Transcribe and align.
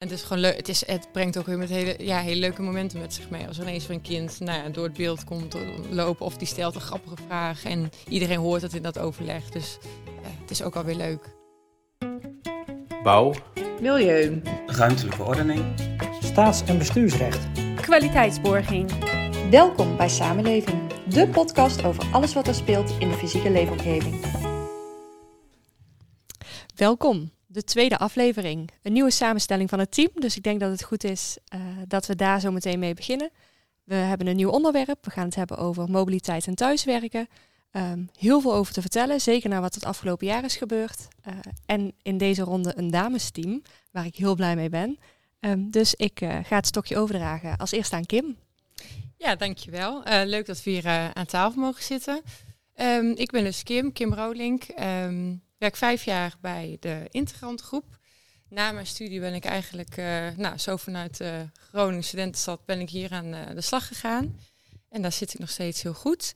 En 0.00 0.08
het 0.08 0.18
is 0.18 0.22
gewoon 0.24 0.42
leuk. 0.42 0.56
Het, 0.56 0.68
is, 0.68 0.86
het 0.86 1.12
brengt 1.12 1.38
ook 1.38 1.46
weer 1.46 1.58
met 1.58 1.68
hele, 1.68 1.94
ja, 1.98 2.20
hele 2.20 2.40
leuke 2.40 2.62
momenten 2.62 3.00
met 3.00 3.14
zich 3.14 3.30
mee. 3.30 3.46
Als 3.46 3.58
er 3.58 3.62
ineens 3.62 3.88
een 3.88 4.00
kind 4.00 4.40
nou 4.40 4.62
ja, 4.62 4.68
door 4.68 4.84
het 4.84 4.96
beeld 4.96 5.24
komt 5.24 5.56
lopen 5.90 6.26
of 6.26 6.36
die 6.36 6.46
stelt 6.46 6.74
een 6.74 6.80
grappige 6.80 7.16
vraag. 7.26 7.64
En 7.64 7.90
iedereen 8.08 8.38
hoort 8.38 8.62
het 8.62 8.74
in 8.74 8.82
dat 8.82 8.98
overleg. 8.98 9.50
Dus 9.50 9.78
uh, 10.04 10.10
het 10.40 10.50
is 10.50 10.62
ook 10.62 10.76
alweer 10.76 10.94
leuk. 10.94 11.34
Bouw. 13.02 13.34
Milieu. 13.80 14.42
Ruimtelijke 14.66 15.22
ordening. 15.22 15.64
Staats- 16.20 16.64
en 16.64 16.78
bestuursrecht. 16.78 17.46
Kwaliteitsborging. 17.74 18.90
Welkom 19.50 19.96
bij 19.96 20.08
Samenleving, 20.08 20.92
de 21.08 21.28
podcast 21.28 21.84
over 21.84 22.04
alles 22.12 22.34
wat 22.34 22.46
er 22.46 22.54
speelt 22.54 22.90
in 22.98 23.08
de 23.08 23.14
fysieke 23.14 23.50
leefomgeving. 23.50 24.24
Welkom 26.76 27.30
de 27.52 27.64
tweede 27.64 27.98
aflevering. 27.98 28.70
Een 28.82 28.92
nieuwe 28.92 29.10
samenstelling 29.10 29.68
van 29.68 29.78
het 29.78 29.90
team. 29.92 30.10
Dus 30.14 30.36
ik 30.36 30.42
denk 30.42 30.60
dat 30.60 30.70
het 30.70 30.82
goed 30.82 31.04
is 31.04 31.36
uh, 31.54 31.60
dat 31.88 32.06
we 32.06 32.16
daar 32.16 32.40
zo 32.40 32.50
meteen 32.50 32.78
mee 32.78 32.94
beginnen. 32.94 33.30
We 33.84 33.94
hebben 33.94 34.26
een 34.26 34.36
nieuw 34.36 34.50
onderwerp. 34.50 35.04
We 35.04 35.10
gaan 35.10 35.24
het 35.24 35.34
hebben 35.34 35.56
over 35.56 35.90
mobiliteit 35.90 36.46
en 36.46 36.54
thuiswerken. 36.54 37.28
Um, 37.72 38.08
heel 38.18 38.40
veel 38.40 38.54
over 38.54 38.72
te 38.72 38.80
vertellen, 38.80 39.20
zeker 39.20 39.48
naar 39.48 39.60
wat 39.60 39.74
het 39.74 39.84
afgelopen 39.84 40.26
jaar 40.26 40.44
is 40.44 40.56
gebeurd. 40.56 41.08
Uh, 41.28 41.34
en 41.66 41.92
in 42.02 42.18
deze 42.18 42.42
ronde 42.42 42.72
een 42.76 42.90
damesteam, 42.90 43.62
waar 43.90 44.06
ik 44.06 44.16
heel 44.16 44.34
blij 44.34 44.56
mee 44.56 44.68
ben. 44.68 44.98
Um, 45.40 45.70
dus 45.70 45.94
ik 45.94 46.20
uh, 46.20 46.38
ga 46.42 46.56
het 46.56 46.66
stokje 46.66 46.96
overdragen. 46.96 47.56
Als 47.56 47.70
eerste 47.70 47.96
aan 47.96 48.06
Kim. 48.06 48.36
Ja, 49.16 49.36
dankjewel. 49.36 50.08
Uh, 50.08 50.20
leuk 50.24 50.46
dat 50.46 50.62
we 50.62 50.70
hier 50.70 50.86
aan 51.14 51.26
tafel 51.26 51.60
mogen 51.60 51.82
zitten. 51.82 52.22
Um, 52.76 53.10
ik 53.16 53.30
ben 53.30 53.44
dus 53.44 53.62
Kim, 53.62 53.92
Kim 53.92 54.14
Rolink 54.14 54.64
werk 55.60 55.76
vijf 55.76 56.04
jaar 56.04 56.34
bij 56.40 56.76
de 56.80 57.06
Integrant 57.10 57.60
Groep. 57.60 57.98
Na 58.48 58.72
mijn 58.72 58.86
studie 58.86 59.20
ben 59.20 59.34
ik 59.34 59.44
eigenlijk, 59.44 59.96
uh, 59.96 60.28
nou, 60.36 60.58
zo 60.58 60.76
vanuit 60.76 61.16
de 61.16 61.48
Groningen 61.52 62.04
Studentenstad 62.04 62.64
ben 62.64 62.80
ik 62.80 62.90
hier 62.90 63.12
aan 63.12 63.34
uh, 63.34 63.40
de 63.54 63.60
slag 63.60 63.86
gegaan. 63.86 64.38
En 64.88 65.02
daar 65.02 65.12
zit 65.12 65.32
ik 65.32 65.38
nog 65.38 65.50
steeds 65.50 65.82
heel 65.82 65.94
goed. 65.94 66.34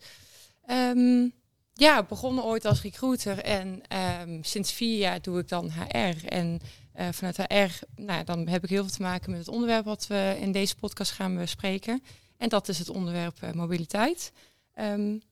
Um, 0.71 1.33
ja, 1.73 2.03
begonnen 2.03 2.45
ooit 2.45 2.65
als 2.65 2.83
recruiter 2.83 3.39
en 3.39 3.83
um, 4.21 4.45
sinds 4.45 4.73
vier 4.73 4.98
jaar 4.98 5.23
doe 5.23 5.39
ik 5.39 5.48
dan 5.48 5.70
HR. 5.70 6.27
En 6.27 6.61
uh, 6.97 7.09
vanuit 7.11 7.37
HR, 7.37 7.85
nou, 7.97 8.25
dan 8.25 8.48
heb 8.48 8.65
ik 8.65 8.70
heel 8.70 8.83
veel 8.83 8.95
te 8.95 9.03
maken 9.03 9.31
met 9.31 9.41
het 9.41 9.48
onderwerp 9.48 9.85
wat 9.85 10.07
we 10.07 10.37
in 10.41 10.53
deze 10.53 10.77
podcast 10.77 11.13
gaan 11.13 11.37
bespreken. 11.37 12.03
En 12.37 12.48
dat 12.48 12.69
is 12.69 12.79
het 12.79 12.89
onderwerp 12.89 13.55
mobiliteit. 13.55 14.33
Um, 14.75 15.23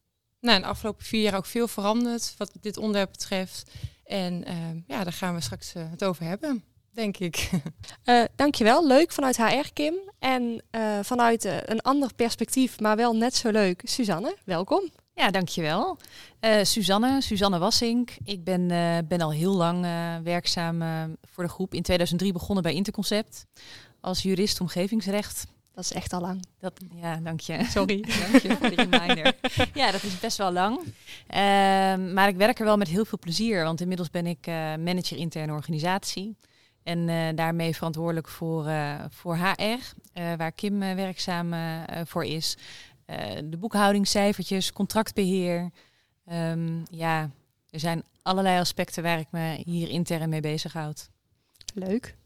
nou, 0.43 0.57
in 0.57 0.63
de 0.63 0.69
afgelopen 0.69 1.05
vier 1.05 1.23
jaar 1.23 1.37
ook 1.37 1.47
veel 1.47 1.69
veranderd 1.69 2.35
wat 2.37 2.53
dit 2.61 2.77
onderwerp 2.77 3.11
betreft. 3.11 3.71
En 4.13 4.45
uh, 4.49 4.83
ja, 4.87 5.05
daar 5.05 5.13
gaan 5.13 5.35
we 5.35 5.41
straks 5.41 5.75
uh, 5.75 5.83
het 5.91 6.05
over 6.05 6.25
hebben, 6.25 6.65
denk 6.91 7.17
ik. 7.17 7.51
Uh, 8.05 8.25
dankjewel, 8.37 8.87
leuk 8.87 9.13
vanuit 9.13 9.37
HR 9.37 9.73
Kim. 9.73 9.95
En 10.19 10.63
vanuit 11.03 11.45
een 11.45 11.81
ander 11.81 12.15
perspectief, 12.15 12.81
maar 12.81 12.97
wel 12.97 13.17
net 13.17 13.35
zo 13.35 13.51
leuk, 13.51 13.81
Suzanne, 13.85 14.37
welkom. 14.45 14.91
Ja, 15.15 15.31
dankjewel. 15.31 15.97
Suzanne, 16.63 17.21
Suzanne 17.21 17.59
Wassink. 17.59 18.11
Ik 18.25 18.45
ben, 18.45 18.69
ben 19.09 19.21
al 19.21 19.33
heel 19.33 19.55
lang 19.55 19.87
werkzaam 20.23 20.83
voor 21.23 21.45
de 21.45 21.51
groep. 21.51 21.75
In 21.75 21.83
2003 21.83 22.33
begonnen 22.33 22.63
bij 22.63 22.75
Interconcept 22.75 23.47
als 24.01 24.23
jurist 24.23 24.61
omgevingsrecht. 24.61 25.47
Dat 25.75 25.85
is 25.85 25.93
echt 25.93 26.13
al 26.13 26.21
lang. 26.21 26.45
Dat, 26.59 26.81
ja, 26.95 27.17
dank 27.17 27.41
je. 27.41 27.65
Sorry. 27.65 28.01
dank 28.31 28.43
je 28.43 28.57
voor 28.57 28.71
de 28.71 28.75
reminder. 28.75 29.35
ja, 29.75 29.91
dat 29.91 30.03
is 30.03 30.21
best 30.21 30.37
wel 30.37 30.53
lang. 30.53 30.79
Uh, 30.79 30.87
maar 32.15 32.29
ik 32.29 32.37
werk 32.37 32.59
er 32.59 32.65
wel 32.65 32.77
met 32.77 32.89
heel 32.89 33.05
veel 33.05 33.19
plezier, 33.19 33.65
want 33.65 33.81
inmiddels 33.81 34.11
ben 34.11 34.27
ik 34.27 34.47
uh, 34.47 34.55
manager 34.55 35.17
interne 35.17 35.53
organisatie. 35.53 36.37
En 36.83 36.99
uh, 37.09 37.29
daarmee 37.35 37.75
verantwoordelijk 37.75 38.29
voor, 38.29 38.71
voor 39.11 39.37
HR, 39.37 39.79
waar 40.37 40.53
Kim 40.53 40.79
werkzaam 40.79 41.55
voor 42.05 42.25
is. 42.25 42.57
de 43.45 43.57
boekhoudingscijfertjes, 43.59 44.73
contractbeheer. 44.73 45.71
Um, 46.33 46.83
ja, 46.91 47.31
er 47.71 47.81
zijn 47.81 48.03
allerlei 48.23 48.61
aspecten 48.61 49.03
waar 49.03 49.19
ik 49.19 49.27
me 49.31 49.63
hier 49.65 49.89
intern 49.89 50.29
mee 50.29 50.41
bezighoud. 50.41 51.09
Leuk. 51.75 52.17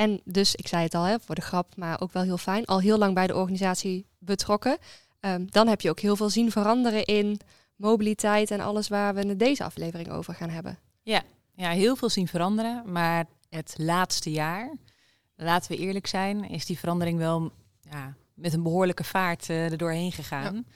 En 0.00 0.20
dus, 0.24 0.54
ik 0.54 0.68
zei 0.68 0.82
het 0.82 0.94
al, 0.94 1.04
hè, 1.04 1.20
voor 1.20 1.34
de 1.34 1.40
grap, 1.40 1.76
maar 1.76 2.00
ook 2.00 2.12
wel 2.12 2.22
heel 2.22 2.38
fijn, 2.38 2.64
al 2.64 2.80
heel 2.80 2.98
lang 2.98 3.14
bij 3.14 3.26
de 3.26 3.36
organisatie 3.36 4.06
betrokken. 4.18 4.78
Um, 5.20 5.50
dan 5.50 5.68
heb 5.68 5.80
je 5.80 5.90
ook 5.90 6.00
heel 6.00 6.16
veel 6.16 6.30
zien 6.30 6.50
veranderen 6.50 7.04
in 7.04 7.40
mobiliteit 7.76 8.50
en 8.50 8.60
alles 8.60 8.88
waar 8.88 9.14
we 9.14 9.20
in 9.20 9.36
deze 9.36 9.64
aflevering 9.64 10.10
over 10.10 10.34
gaan 10.34 10.48
hebben. 10.48 10.78
Ja, 11.02 11.22
ja 11.54 11.70
heel 11.70 11.96
veel 11.96 12.08
zien 12.08 12.28
veranderen, 12.28 12.92
maar 12.92 13.26
het 13.48 13.74
laatste 13.76 14.30
jaar, 14.30 14.76
laten 15.36 15.70
we 15.70 15.78
eerlijk 15.78 16.06
zijn, 16.06 16.48
is 16.48 16.66
die 16.66 16.78
verandering 16.78 17.18
wel 17.18 17.52
ja, 17.80 18.14
met 18.34 18.52
een 18.52 18.62
behoorlijke 18.62 19.04
vaart 19.04 19.48
uh, 19.48 19.70
er 19.70 19.76
doorheen 19.76 20.12
gegaan. 20.12 20.66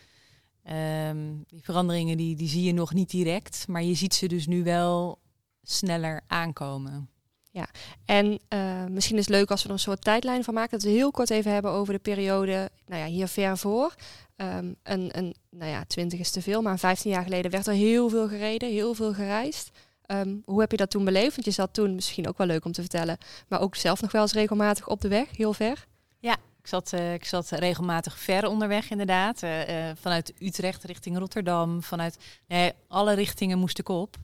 Ja. 0.64 1.08
Um, 1.08 1.44
die 1.46 1.62
veranderingen 1.62 2.16
die, 2.16 2.36
die 2.36 2.48
zie 2.48 2.62
je 2.62 2.72
nog 2.72 2.92
niet 2.92 3.10
direct, 3.10 3.64
maar 3.68 3.82
je 3.82 3.94
ziet 3.94 4.14
ze 4.14 4.26
dus 4.26 4.46
nu 4.46 4.62
wel 4.62 5.18
sneller 5.62 6.20
aankomen. 6.26 7.08
Ja, 7.54 7.66
en 8.04 8.38
uh, 8.48 8.84
misschien 8.84 9.19
is 9.19 9.26
het 9.26 9.34
leuk 9.34 9.50
als 9.50 9.62
we 9.62 9.69
er 9.69 9.75
een 9.75 9.81
soort 9.81 10.04
tijdlijn 10.04 10.44
van 10.44 10.54
maken. 10.54 10.70
Dat 10.70 10.82
we 10.82 10.88
heel 10.88 11.10
kort 11.10 11.31
even 11.31 11.53
hebben 11.53 11.70
over 11.70 11.92
de 11.92 11.98
periode, 11.98 12.70
nou 12.87 13.03
ja, 13.03 13.06
hier 13.06 13.28
ver 13.28 13.59
voor. 13.59 13.94
Um, 14.37 14.76
een, 14.82 15.19
een, 15.19 15.34
nou 15.50 15.70
ja, 15.70 15.84
20 15.87 16.19
is 16.19 16.31
te 16.31 16.43
veel, 16.43 16.62
maar 16.62 16.78
15 16.78 17.10
jaar 17.10 17.22
geleden 17.22 17.50
werd 17.50 17.66
er 17.66 17.72
heel 17.72 18.09
veel 18.09 18.28
gereden, 18.28 18.70
heel 18.70 18.94
veel 18.94 19.14
gereisd. 19.14 19.70
Um, 20.06 20.43
hoe 20.44 20.60
heb 20.60 20.70
je 20.70 20.76
dat 20.76 20.91
toen 20.91 21.04
beleefd? 21.04 21.34
Want 21.34 21.44
je 21.44 21.50
zat 21.50 21.75
toen, 21.75 21.94
misschien 21.94 22.28
ook 22.28 22.38
wel 22.38 22.47
leuk 22.47 22.64
om 22.64 22.72
te 22.72 22.81
vertellen, 22.81 23.19
maar 23.48 23.60
ook 23.60 23.76
zelf 23.76 24.00
nog 24.00 24.12
wel 24.12 24.22
eens 24.22 24.32
regelmatig 24.32 24.88
op 24.88 25.00
de 25.00 25.09
weg, 25.09 25.37
heel 25.37 25.53
ver. 25.53 25.87
Ja, 26.19 26.32
ik 26.32 26.66
zat, 26.66 26.93
uh, 26.93 27.14
ik 27.14 27.25
zat 27.25 27.50
regelmatig 27.50 28.19
ver 28.19 28.48
onderweg 28.48 28.91
inderdaad. 28.91 29.43
Uh, 29.43 29.50
vanuit 30.00 30.32
Utrecht 30.38 30.84
richting 30.84 31.19
Rotterdam, 31.19 31.82
vanuit 31.82 32.19
nee, 32.47 32.72
alle 32.88 33.14
richtingen 33.14 33.59
moest 33.59 33.78
ik 33.78 33.88
op. 33.88 34.16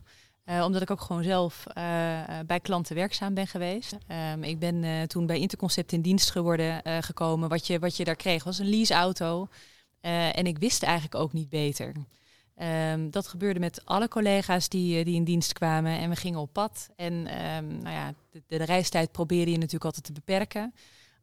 Uh, 0.51 0.63
omdat 0.63 0.81
ik 0.81 0.91
ook 0.91 1.01
gewoon 1.01 1.23
zelf 1.23 1.63
uh, 1.67 1.73
bij 2.45 2.59
klanten 2.61 2.95
werkzaam 2.95 3.33
ben 3.33 3.47
geweest. 3.47 3.97
Um, 4.33 4.43
ik 4.43 4.59
ben 4.59 5.07
toen 5.07 5.25
bij 5.25 5.39
Interconcept 5.39 5.91
in 5.91 6.01
dienst 6.01 6.31
geworden 6.31 6.81
gekomen. 7.03 7.49
Wat 7.49 7.67
je, 7.67 7.79
wat 7.79 7.97
je 7.97 8.03
daar 8.03 8.15
kreeg 8.15 8.43
was 8.43 8.59
een 8.59 8.69
leaseauto. 8.69 9.47
en 10.01 10.45
ik 10.45 10.57
wist 10.57 10.83
eigenlijk 10.83 11.15
ook 11.15 11.33
niet 11.33 11.49
beter. 11.49 11.93
Um, 12.91 13.11
dat 13.11 13.27
gebeurde 13.27 13.59
met 13.59 13.85
alle 13.85 14.07
collega's 14.07 14.69
die, 14.69 15.03
die 15.05 15.15
in 15.15 15.23
dienst 15.23 15.53
kwamen. 15.53 15.97
En 15.97 16.09
we 16.09 16.15
gingen 16.15 16.39
op 16.39 16.53
pad. 16.53 16.89
En 16.95 17.13
um, 17.13 17.67
nou 17.67 17.95
ja, 17.95 18.13
de, 18.29 18.43
de, 18.47 18.63
reistijd 18.63 19.11
probeerde 19.11 19.51
je 19.51 19.57
natuurlijk 19.57 19.85
altijd 19.85 20.05
te 20.05 20.13
beperken. 20.13 20.73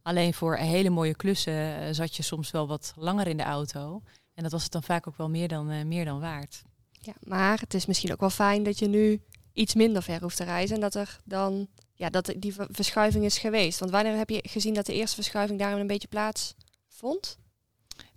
Alleen 0.02 0.34
voor 0.34 0.56
hele 0.56 0.90
mooie 0.90 1.14
klussen 1.14 1.94
zat 1.94 2.16
je 2.16 2.22
soms 2.22 2.50
wel 2.50 2.66
wat 2.66 2.92
langer 2.96 3.26
in 3.26 3.36
de 3.36 3.42
auto. 3.42 4.02
En 4.34 4.42
dat 4.42 4.52
was 4.52 4.62
het 4.62 4.72
dan 4.72 4.82
vaak 4.82 5.06
ook 5.06 5.16
wel 5.16 5.30
meer 5.30 5.48
dan, 5.48 5.88
meer 5.88 6.04
dan 6.04 6.20
waard. 6.20 6.62
Ja, 7.00 7.14
maar 7.22 7.60
het 7.60 7.74
is 7.74 7.86
misschien 7.86 8.12
ook 8.12 8.20
wel 8.20 8.30
fijn 8.30 8.62
dat 8.62 8.78
je 8.78 8.88
nu 8.88 9.22
iets 9.52 9.74
minder 9.74 10.02
ver 10.02 10.20
hoeft 10.20 10.36
te 10.36 10.44
reizen. 10.44 10.74
En 10.74 10.80
dat 10.80 10.94
er 10.94 11.18
dan 11.24 11.68
ja, 11.94 12.10
dat 12.10 12.34
die 12.36 12.54
verschuiving 12.70 13.24
is 13.24 13.38
geweest. 13.38 13.78
Want 13.78 13.90
wanneer 13.90 14.16
heb 14.16 14.30
je 14.30 14.42
gezien 14.42 14.74
dat 14.74 14.86
de 14.86 14.94
eerste 14.94 15.14
verschuiving 15.14 15.58
daarin 15.58 15.80
een 15.80 15.86
beetje 15.86 16.08
plaats 16.08 16.54
vond? 16.88 17.38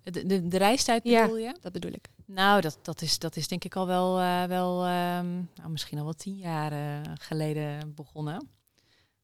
De, 0.04 0.26
de, 0.26 0.48
de 0.48 0.58
reistijd 0.58 1.04
bedoel 1.04 1.38
ja, 1.38 1.48
je? 1.48 1.56
dat 1.62 1.72
bedoel 1.72 1.92
ik. 1.92 2.10
Nou, 2.26 2.62
dat, 2.62 2.78
dat, 2.82 3.02
is, 3.02 3.20
dat 3.20 3.36
is 3.36 3.48
denk 3.48 3.64
ik 3.64 3.76
al 3.76 3.88
wel, 3.88 4.20
uh, 4.20 4.44
wel 4.44 4.88
um, 4.88 5.50
nou, 5.56 5.70
misschien 5.70 5.98
al 5.98 6.04
wel 6.04 6.14
tien 6.14 6.38
jaar 6.38 6.72
uh, 6.74 7.14
geleden 7.14 7.96
begonnen. 7.96 8.50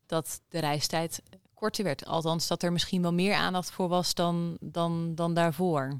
Dat 0.05 0.41
de 0.49 0.59
reistijd 0.59 1.21
korter 1.53 1.83
werd. 1.83 2.05
Althans, 2.05 2.47
dat 2.47 2.63
er 2.63 2.71
misschien 2.71 3.01
wel 3.01 3.13
meer 3.13 3.33
aandacht 3.33 3.71
voor 3.71 3.87
was 3.87 4.13
dan, 4.13 4.57
dan, 4.59 5.15
dan 5.15 5.33
daarvoor. 5.33 5.99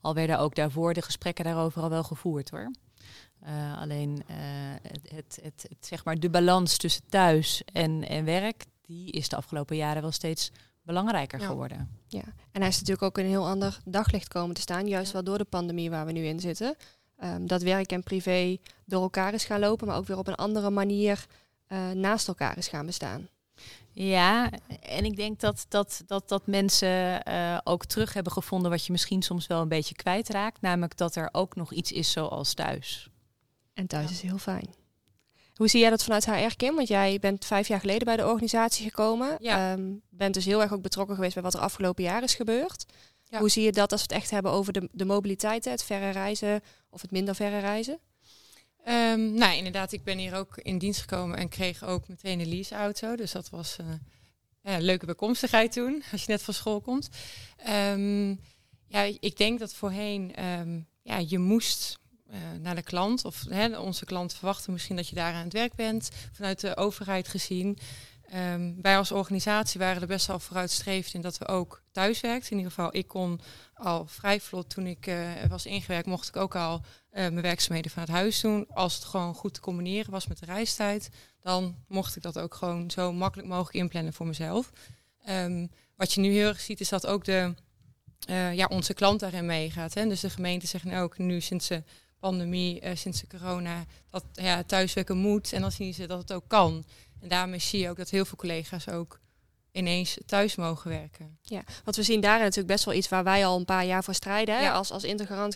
Al 0.00 0.14
werden 0.14 0.38
ook 0.38 0.54
daarvoor 0.54 0.94
de 0.94 1.02
gesprekken 1.02 1.44
daarover 1.44 1.82
al 1.82 1.90
wel 1.90 2.04
gevoerd 2.04 2.50
hoor. 2.50 2.70
Uh, 3.48 3.80
alleen 3.80 4.22
uh, 4.30 4.36
het, 4.82 5.10
het, 5.14 5.38
het, 5.42 5.66
het, 5.68 5.86
zeg 5.86 6.04
maar 6.04 6.18
de 6.18 6.30
balans 6.30 6.76
tussen 6.76 7.02
thuis 7.08 7.62
en, 7.72 8.08
en 8.08 8.24
werk, 8.24 8.64
die 8.82 9.10
is 9.10 9.28
de 9.28 9.36
afgelopen 9.36 9.76
jaren 9.76 10.02
wel 10.02 10.12
steeds 10.12 10.50
belangrijker 10.82 11.40
ja. 11.40 11.46
geworden. 11.46 11.88
Ja, 12.06 12.22
en 12.52 12.60
hij 12.60 12.68
is 12.68 12.78
natuurlijk 12.78 13.02
ook 13.02 13.18
in 13.18 13.24
een 13.24 13.30
heel 13.30 13.46
ander 13.46 13.78
daglicht 13.84 14.28
komen 14.28 14.54
te 14.54 14.60
staan, 14.60 14.88
juist 14.88 15.06
ja. 15.06 15.12
wel 15.12 15.24
door 15.24 15.38
de 15.38 15.44
pandemie 15.44 15.90
waar 15.90 16.06
we 16.06 16.12
nu 16.12 16.24
in 16.24 16.40
zitten. 16.40 16.76
Um, 17.24 17.46
dat 17.46 17.62
werk 17.62 17.92
en 17.92 18.02
privé 18.02 18.58
door 18.84 19.02
elkaar 19.02 19.34
is 19.34 19.44
gaan 19.44 19.60
lopen, 19.60 19.86
maar 19.86 19.96
ook 19.96 20.06
weer 20.06 20.18
op 20.18 20.26
een 20.26 20.34
andere 20.34 20.70
manier 20.70 21.26
uh, 21.68 21.90
naast 21.90 22.28
elkaar 22.28 22.56
is 22.56 22.68
gaan 22.68 22.86
bestaan. 22.86 23.28
Ja, 23.92 24.50
en 24.80 25.04
ik 25.04 25.16
denk 25.16 25.40
dat, 25.40 25.66
dat, 25.68 26.02
dat, 26.06 26.28
dat 26.28 26.46
mensen 26.46 27.22
uh, 27.28 27.58
ook 27.64 27.84
terug 27.84 28.12
hebben 28.12 28.32
gevonden 28.32 28.70
wat 28.70 28.86
je 28.86 28.92
misschien 28.92 29.22
soms 29.22 29.46
wel 29.46 29.60
een 29.60 29.68
beetje 29.68 29.94
kwijtraakt. 29.94 30.60
Namelijk 30.60 30.96
dat 30.96 31.14
er 31.14 31.28
ook 31.32 31.54
nog 31.56 31.72
iets 31.72 31.92
is 31.92 32.10
zoals 32.10 32.54
thuis. 32.54 33.10
En 33.78 33.86
thuis 33.86 34.08
ja. 34.08 34.14
is 34.14 34.20
heel 34.20 34.38
fijn. 34.38 34.74
Hoe 35.54 35.68
zie 35.68 35.80
jij 35.80 35.90
dat 35.90 36.04
vanuit 36.04 36.26
HR, 36.26 36.56
Kim? 36.56 36.74
Want 36.74 36.88
jij 36.88 37.18
bent 37.18 37.44
vijf 37.44 37.68
jaar 37.68 37.80
geleden 37.80 38.04
bij 38.04 38.16
de 38.16 38.26
organisatie 38.26 38.84
gekomen. 38.84 39.36
Ja. 39.40 39.72
Um, 39.72 40.02
bent 40.08 40.34
dus 40.34 40.44
heel 40.44 40.62
erg 40.62 40.72
ook 40.72 40.82
betrokken 40.82 41.14
geweest 41.14 41.34
bij 41.34 41.42
wat 41.42 41.54
er 41.54 41.60
afgelopen 41.60 42.04
jaar 42.04 42.22
is 42.22 42.34
gebeurd. 42.34 42.84
Ja. 43.24 43.38
Hoe 43.38 43.48
zie 43.48 43.64
je 43.64 43.72
dat 43.72 43.92
als 43.92 44.00
we 44.00 44.06
het 44.12 44.22
echt 44.22 44.30
hebben 44.30 44.52
over 44.52 44.72
de, 44.72 44.88
de 44.92 45.04
mobiliteit, 45.04 45.64
het 45.64 45.84
verre 45.84 46.10
reizen 46.10 46.60
of 46.90 47.00
het 47.00 47.10
minder 47.10 47.34
verre 47.34 47.58
reizen? 47.58 47.98
Um, 48.88 49.34
nou, 49.34 49.56
inderdaad, 49.56 49.92
ik 49.92 50.04
ben 50.04 50.18
hier 50.18 50.34
ook 50.34 50.56
in 50.56 50.78
dienst 50.78 51.00
gekomen 51.00 51.38
en 51.38 51.48
kreeg 51.48 51.84
ook 51.84 52.08
meteen 52.08 52.40
een 52.40 52.48
leaseauto. 52.48 53.16
Dus 53.16 53.32
dat 53.32 53.50
was 53.50 53.76
uh, 53.80 53.86
ja, 54.62 54.78
leuke 54.78 55.06
bijkomstigheid 55.06 55.74
doen 55.74 56.02
als 56.12 56.24
je 56.24 56.30
net 56.30 56.42
van 56.42 56.54
school 56.54 56.80
komt. 56.80 57.08
Ehm, 57.56 58.28
ja, 58.86 59.02
ik 59.20 59.36
denk 59.36 59.58
dat 59.58 59.74
voorheen 59.74 60.44
um, 60.44 60.86
ja, 61.02 61.18
je 61.18 61.38
moest 61.38 61.98
naar 62.60 62.74
de 62.74 62.82
klant 62.82 63.24
of 63.24 63.44
hè, 63.48 63.78
onze 63.78 64.04
klanten 64.04 64.36
verwachten 64.36 64.72
misschien 64.72 64.96
dat 64.96 65.08
je 65.08 65.14
daar 65.14 65.34
aan 65.34 65.44
het 65.44 65.52
werk 65.52 65.74
bent 65.74 66.10
vanuit 66.32 66.60
de 66.60 66.76
overheid 66.76 67.28
gezien. 67.28 67.78
Um, 68.34 68.82
wij 68.82 68.98
als 68.98 69.12
organisatie 69.12 69.80
waren 69.80 70.02
er 70.02 70.08
best 70.08 70.26
wel 70.26 70.38
vooruitstrevend 70.38 71.14
in 71.14 71.20
dat 71.20 71.38
we 71.38 71.46
ook 71.46 71.82
thuis 71.92 72.20
werkten. 72.20 72.50
In 72.50 72.56
ieder 72.56 72.72
geval, 72.72 72.96
ik 72.96 73.08
kon 73.08 73.40
al 73.74 74.06
vrij 74.06 74.40
vlot 74.40 74.70
toen 74.70 74.86
ik 74.86 75.06
uh, 75.06 75.30
was 75.48 75.66
ingewerkt, 75.66 76.06
mocht 76.06 76.28
ik 76.28 76.36
ook 76.36 76.56
al 76.56 76.74
uh, 76.74 76.82
mijn 77.12 77.40
werkzaamheden 77.40 77.90
vanuit 77.90 78.10
huis 78.10 78.40
doen. 78.40 78.66
Als 78.68 78.94
het 78.94 79.04
gewoon 79.04 79.34
goed 79.34 79.54
te 79.54 79.60
combineren 79.60 80.10
was 80.10 80.26
met 80.26 80.38
de 80.38 80.46
reistijd, 80.46 81.10
dan 81.40 81.76
mocht 81.86 82.16
ik 82.16 82.22
dat 82.22 82.38
ook 82.38 82.54
gewoon 82.54 82.90
zo 82.90 83.12
makkelijk 83.12 83.48
mogelijk 83.48 83.76
inplannen 83.76 84.12
voor 84.12 84.26
mezelf. 84.26 84.70
Um, 85.28 85.70
wat 85.96 86.12
je 86.12 86.20
nu 86.20 86.32
heel 86.32 86.48
erg 86.48 86.60
ziet, 86.60 86.80
is 86.80 86.88
dat 86.88 87.06
ook 87.06 87.24
de, 87.24 87.54
ja, 88.52 88.66
onze 88.66 88.94
klant 88.94 89.20
daarin 89.20 89.46
meegaat. 89.46 89.94
Hè? 89.94 90.08
Dus 90.08 90.20
de 90.20 90.30
gemeente 90.30 90.66
zeggen 90.66 90.94
ook 90.94 91.18
nu 91.18 91.40
sinds 91.40 91.68
de 91.68 91.82
pandemie, 92.18 92.80
sinds 92.94 93.20
de 93.20 93.26
corona, 93.26 93.84
dat 94.10 94.24
ja, 94.32 94.62
thuiswerken 94.62 95.16
moet. 95.16 95.52
En 95.52 95.60
dan 95.60 95.72
zien 95.72 95.94
ze 95.94 96.06
dat 96.06 96.18
het 96.18 96.32
ook 96.32 96.44
kan. 96.46 96.84
En 97.20 97.28
daarmee 97.28 97.58
zie 97.58 97.80
je 97.80 97.88
ook 97.90 97.96
dat 97.96 98.10
heel 98.10 98.24
veel 98.24 98.36
collega's 98.36 98.88
ook 98.88 99.20
ineens 99.72 100.18
thuis 100.26 100.56
mogen 100.56 100.90
werken. 100.90 101.38
Ja, 101.42 101.62
want 101.84 101.96
we 101.96 102.02
zien 102.02 102.20
daar 102.20 102.38
natuurlijk 102.38 102.66
best 102.66 102.84
wel 102.84 102.94
iets 102.94 103.08
waar 103.08 103.24
wij 103.24 103.46
al 103.46 103.58
een 103.58 103.64
paar 103.64 103.84
jaar 103.84 104.04
voor 104.04 104.14
strijden. 104.14 104.54
Hè? 104.54 104.62
Ja. 104.62 104.72
Als, 104.72 104.90
als 104.90 105.04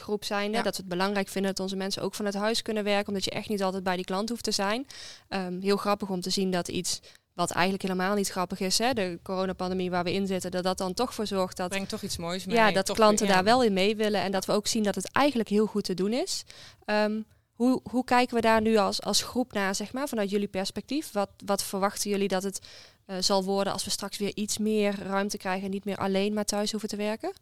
groep 0.00 0.24
zijn. 0.24 0.52
Ja. 0.52 0.62
Dat 0.62 0.76
we 0.76 0.80
het 0.80 0.88
belangrijk 0.88 1.28
vinden 1.28 1.50
dat 1.50 1.60
onze 1.60 1.76
mensen 1.76 2.02
ook 2.02 2.14
vanuit 2.14 2.34
huis 2.34 2.62
kunnen 2.62 2.84
werken. 2.84 3.08
Omdat 3.08 3.24
je 3.24 3.30
echt 3.30 3.48
niet 3.48 3.62
altijd 3.62 3.82
bij 3.82 3.96
die 3.96 4.04
klant 4.04 4.28
hoeft 4.28 4.44
te 4.44 4.50
zijn. 4.50 4.86
Um, 5.28 5.60
heel 5.60 5.76
grappig 5.76 6.08
om 6.08 6.20
te 6.20 6.30
zien 6.30 6.50
dat 6.50 6.68
iets 6.68 7.00
wat 7.34 7.50
eigenlijk 7.50 7.82
helemaal 7.82 8.14
niet 8.14 8.28
grappig 8.28 8.60
is, 8.60 8.78
hè, 8.78 8.92
de 8.92 9.18
coronapandemie 9.22 9.90
waar 9.90 10.04
we 10.04 10.12
in 10.12 10.26
zitten, 10.26 10.50
dat 10.50 10.64
dat 10.64 10.78
dan 10.78 10.94
toch 10.94 11.14
voor 11.14 11.26
zorgt 11.26 11.56
dat. 11.56 11.68
Brengt 11.68 11.88
toch 11.88 12.02
iets 12.02 12.16
moois 12.16 12.44
mee. 12.44 12.56
Ja, 12.56 12.70
dat 12.70 12.86
toch 12.86 12.96
klanten 12.96 13.26
ja. 13.26 13.32
daar 13.32 13.44
wel 13.44 13.62
in 13.62 13.72
mee 13.72 13.96
willen. 13.96 14.20
En 14.20 14.32
dat 14.32 14.44
we 14.44 14.52
ook 14.52 14.66
zien 14.66 14.82
dat 14.82 14.94
het 14.94 15.12
eigenlijk 15.12 15.48
heel 15.48 15.66
goed 15.66 15.84
te 15.84 15.94
doen 15.94 16.12
is. 16.12 16.44
Um, 16.86 17.24
hoe, 17.52 17.80
hoe 17.90 18.04
kijken 18.04 18.34
we 18.34 18.40
daar 18.40 18.60
nu 18.60 18.76
als, 18.76 19.02
als 19.02 19.22
groep 19.22 19.52
naar, 19.52 19.74
zeg 19.74 19.92
maar, 19.92 20.08
vanuit 20.08 20.30
jullie 20.30 20.48
perspectief? 20.48 21.12
Wat, 21.12 21.30
wat 21.44 21.62
verwachten 21.62 22.10
jullie 22.10 22.28
dat 22.28 22.42
het 22.42 22.66
uh, 23.06 23.16
zal 23.20 23.44
worden 23.44 23.72
als 23.72 23.84
we 23.84 23.90
straks 23.90 24.18
weer 24.18 24.32
iets 24.34 24.58
meer 24.58 24.98
ruimte 25.02 25.36
krijgen 25.36 25.64
en 25.64 25.70
niet 25.70 25.84
meer 25.84 25.96
alleen 25.96 26.34
maar 26.34 26.44
thuis 26.44 26.70
hoeven 26.70 26.88
te 26.88 26.96
werken? 26.96 27.32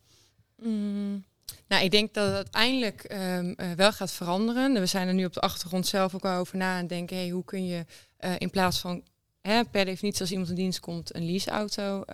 Mm. 0.57 1.25
Nou, 1.69 1.85
ik 1.85 1.91
denk 1.91 2.15
dat 2.15 2.27
het 2.27 2.35
uiteindelijk 2.35 3.13
um, 3.13 3.55
uh, 3.57 3.73
wel 3.73 3.93
gaat 3.93 4.13
veranderen. 4.13 4.73
We 4.73 4.87
zijn 4.87 5.09
er 5.09 5.15
nu 5.15 5.25
op 5.25 5.33
de 5.33 5.41
achtergrond 5.41 5.87
zelf 5.87 6.15
ook 6.15 6.25
al 6.25 6.39
over 6.39 6.57
na 6.57 6.79
en 6.79 6.87
denken, 6.87 7.17
hey, 7.17 7.29
hoe 7.29 7.45
kun 7.45 7.67
je 7.67 7.85
uh, 8.21 8.33
in 8.39 8.51
plaats 8.51 8.79
van 8.79 9.03
hè, 9.41 9.65
per 9.65 9.85
definitie 9.85 10.21
als 10.21 10.31
iemand 10.31 10.49
in 10.49 10.55
dienst 10.55 10.81
komt 10.81 11.15
een 11.15 11.25
leaseauto 11.25 12.05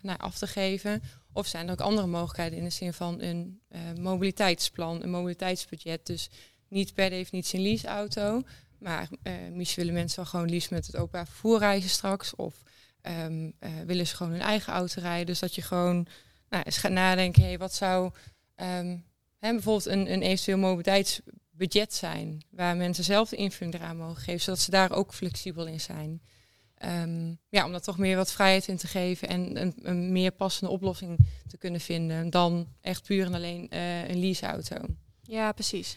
nou, 0.00 0.18
af 0.18 0.38
te 0.38 0.46
geven? 0.46 1.02
Of 1.32 1.46
zijn 1.46 1.66
er 1.66 1.72
ook 1.72 1.80
andere 1.80 2.06
mogelijkheden 2.06 2.58
in 2.58 2.64
de 2.64 2.70
zin 2.70 2.92
van 2.92 3.20
een 3.20 3.60
mobiliteitsplan, 4.00 5.02
een 5.02 5.10
mobiliteitsbudget? 5.10 6.06
Dus 6.06 6.30
niet 6.68 6.94
per 6.94 7.10
definitie 7.10 7.58
een 7.58 7.64
leaseauto. 7.64 8.42
Maar 8.78 9.08
uh, 9.22 9.32
misschien 9.52 9.82
willen 9.82 9.98
mensen 9.98 10.16
wel 10.16 10.30
gewoon 10.30 10.50
liefst 10.50 10.70
met 10.70 10.86
het 10.86 10.96
openbaar 10.96 11.26
vervoer 11.26 11.58
reizen 11.58 11.90
straks. 11.90 12.34
Of 12.34 12.62
uh, 13.02 13.46
willen 13.86 14.06
ze 14.06 14.16
gewoon 14.16 14.32
hun 14.32 14.40
eigen 14.40 14.72
auto 14.72 15.00
rijden. 15.00 15.26
Dus 15.26 15.38
dat 15.38 15.54
je 15.54 15.62
gewoon 15.62 16.06
nou, 16.48 16.62
eens 16.62 16.76
gaat 16.76 16.92
nadenken, 16.92 17.42
hey, 17.42 17.58
wat 17.58 17.74
zou 17.74 18.12
um, 18.56 19.04
hè, 19.38 19.50
bijvoorbeeld 19.52 19.86
een, 19.86 20.12
een 20.12 20.22
eventueel 20.22 20.58
mobiliteitsbudget 21.58 21.94
zijn. 21.94 22.42
Waar 22.50 22.76
mensen 22.76 23.04
zelf 23.04 23.28
de 23.28 23.36
invulling 23.36 23.74
eraan 23.74 23.96
mogen 23.96 24.22
geven. 24.22 24.40
Zodat 24.40 24.60
ze 24.60 24.70
daar 24.70 24.92
ook 24.92 25.14
flexibel 25.14 25.66
in 25.66 25.80
zijn. 25.80 26.20
Um, 26.84 27.38
ja, 27.48 27.64
om 27.64 27.70
daar 27.70 27.80
toch 27.80 27.98
meer 27.98 28.16
wat 28.16 28.32
vrijheid 28.32 28.68
in 28.68 28.76
te 28.76 28.86
geven 28.86 29.28
en 29.28 29.60
een, 29.60 29.74
een 29.82 30.12
meer 30.12 30.30
passende 30.30 30.72
oplossing 30.72 31.18
te 31.46 31.56
kunnen 31.56 31.80
vinden 31.80 32.30
dan 32.30 32.66
echt 32.80 33.02
puur 33.02 33.26
en 33.26 33.34
alleen 33.34 33.68
uh, 33.72 34.08
een 34.08 34.20
leaseauto. 34.20 34.76
Ja, 35.22 35.52
precies. 35.52 35.96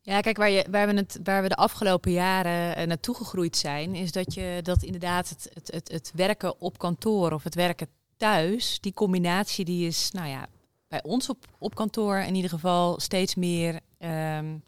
Ja, 0.00 0.20
kijk, 0.20 0.36
waar, 0.36 0.50
je, 0.50 0.66
waar, 0.70 0.86
we 0.86 0.94
het, 0.94 1.18
waar 1.22 1.42
we 1.42 1.48
de 1.48 1.54
afgelopen 1.54 2.12
jaren 2.12 2.78
uh, 2.78 2.86
naartoe 2.86 3.14
gegroeid 3.14 3.56
zijn, 3.56 3.94
is 3.94 4.12
dat 4.12 4.34
je 4.34 4.60
dat 4.62 4.82
inderdaad 4.82 5.28
het, 5.28 5.50
het, 5.54 5.72
het, 5.72 5.88
het 5.92 6.12
werken 6.14 6.60
op 6.60 6.78
kantoor 6.78 7.32
of 7.32 7.42
het 7.42 7.54
werken 7.54 7.88
thuis, 8.16 8.80
die 8.80 8.92
combinatie 8.92 9.64
die 9.64 9.86
is, 9.86 10.10
nou 10.10 10.28
ja, 10.28 10.46
bij 10.88 11.02
ons 11.02 11.28
op, 11.28 11.46
op 11.58 11.74
kantoor 11.74 12.18
in 12.18 12.34
ieder 12.34 12.50
geval 12.50 13.00
steeds 13.00 13.34
meer 13.34 13.80
um, 13.98 14.62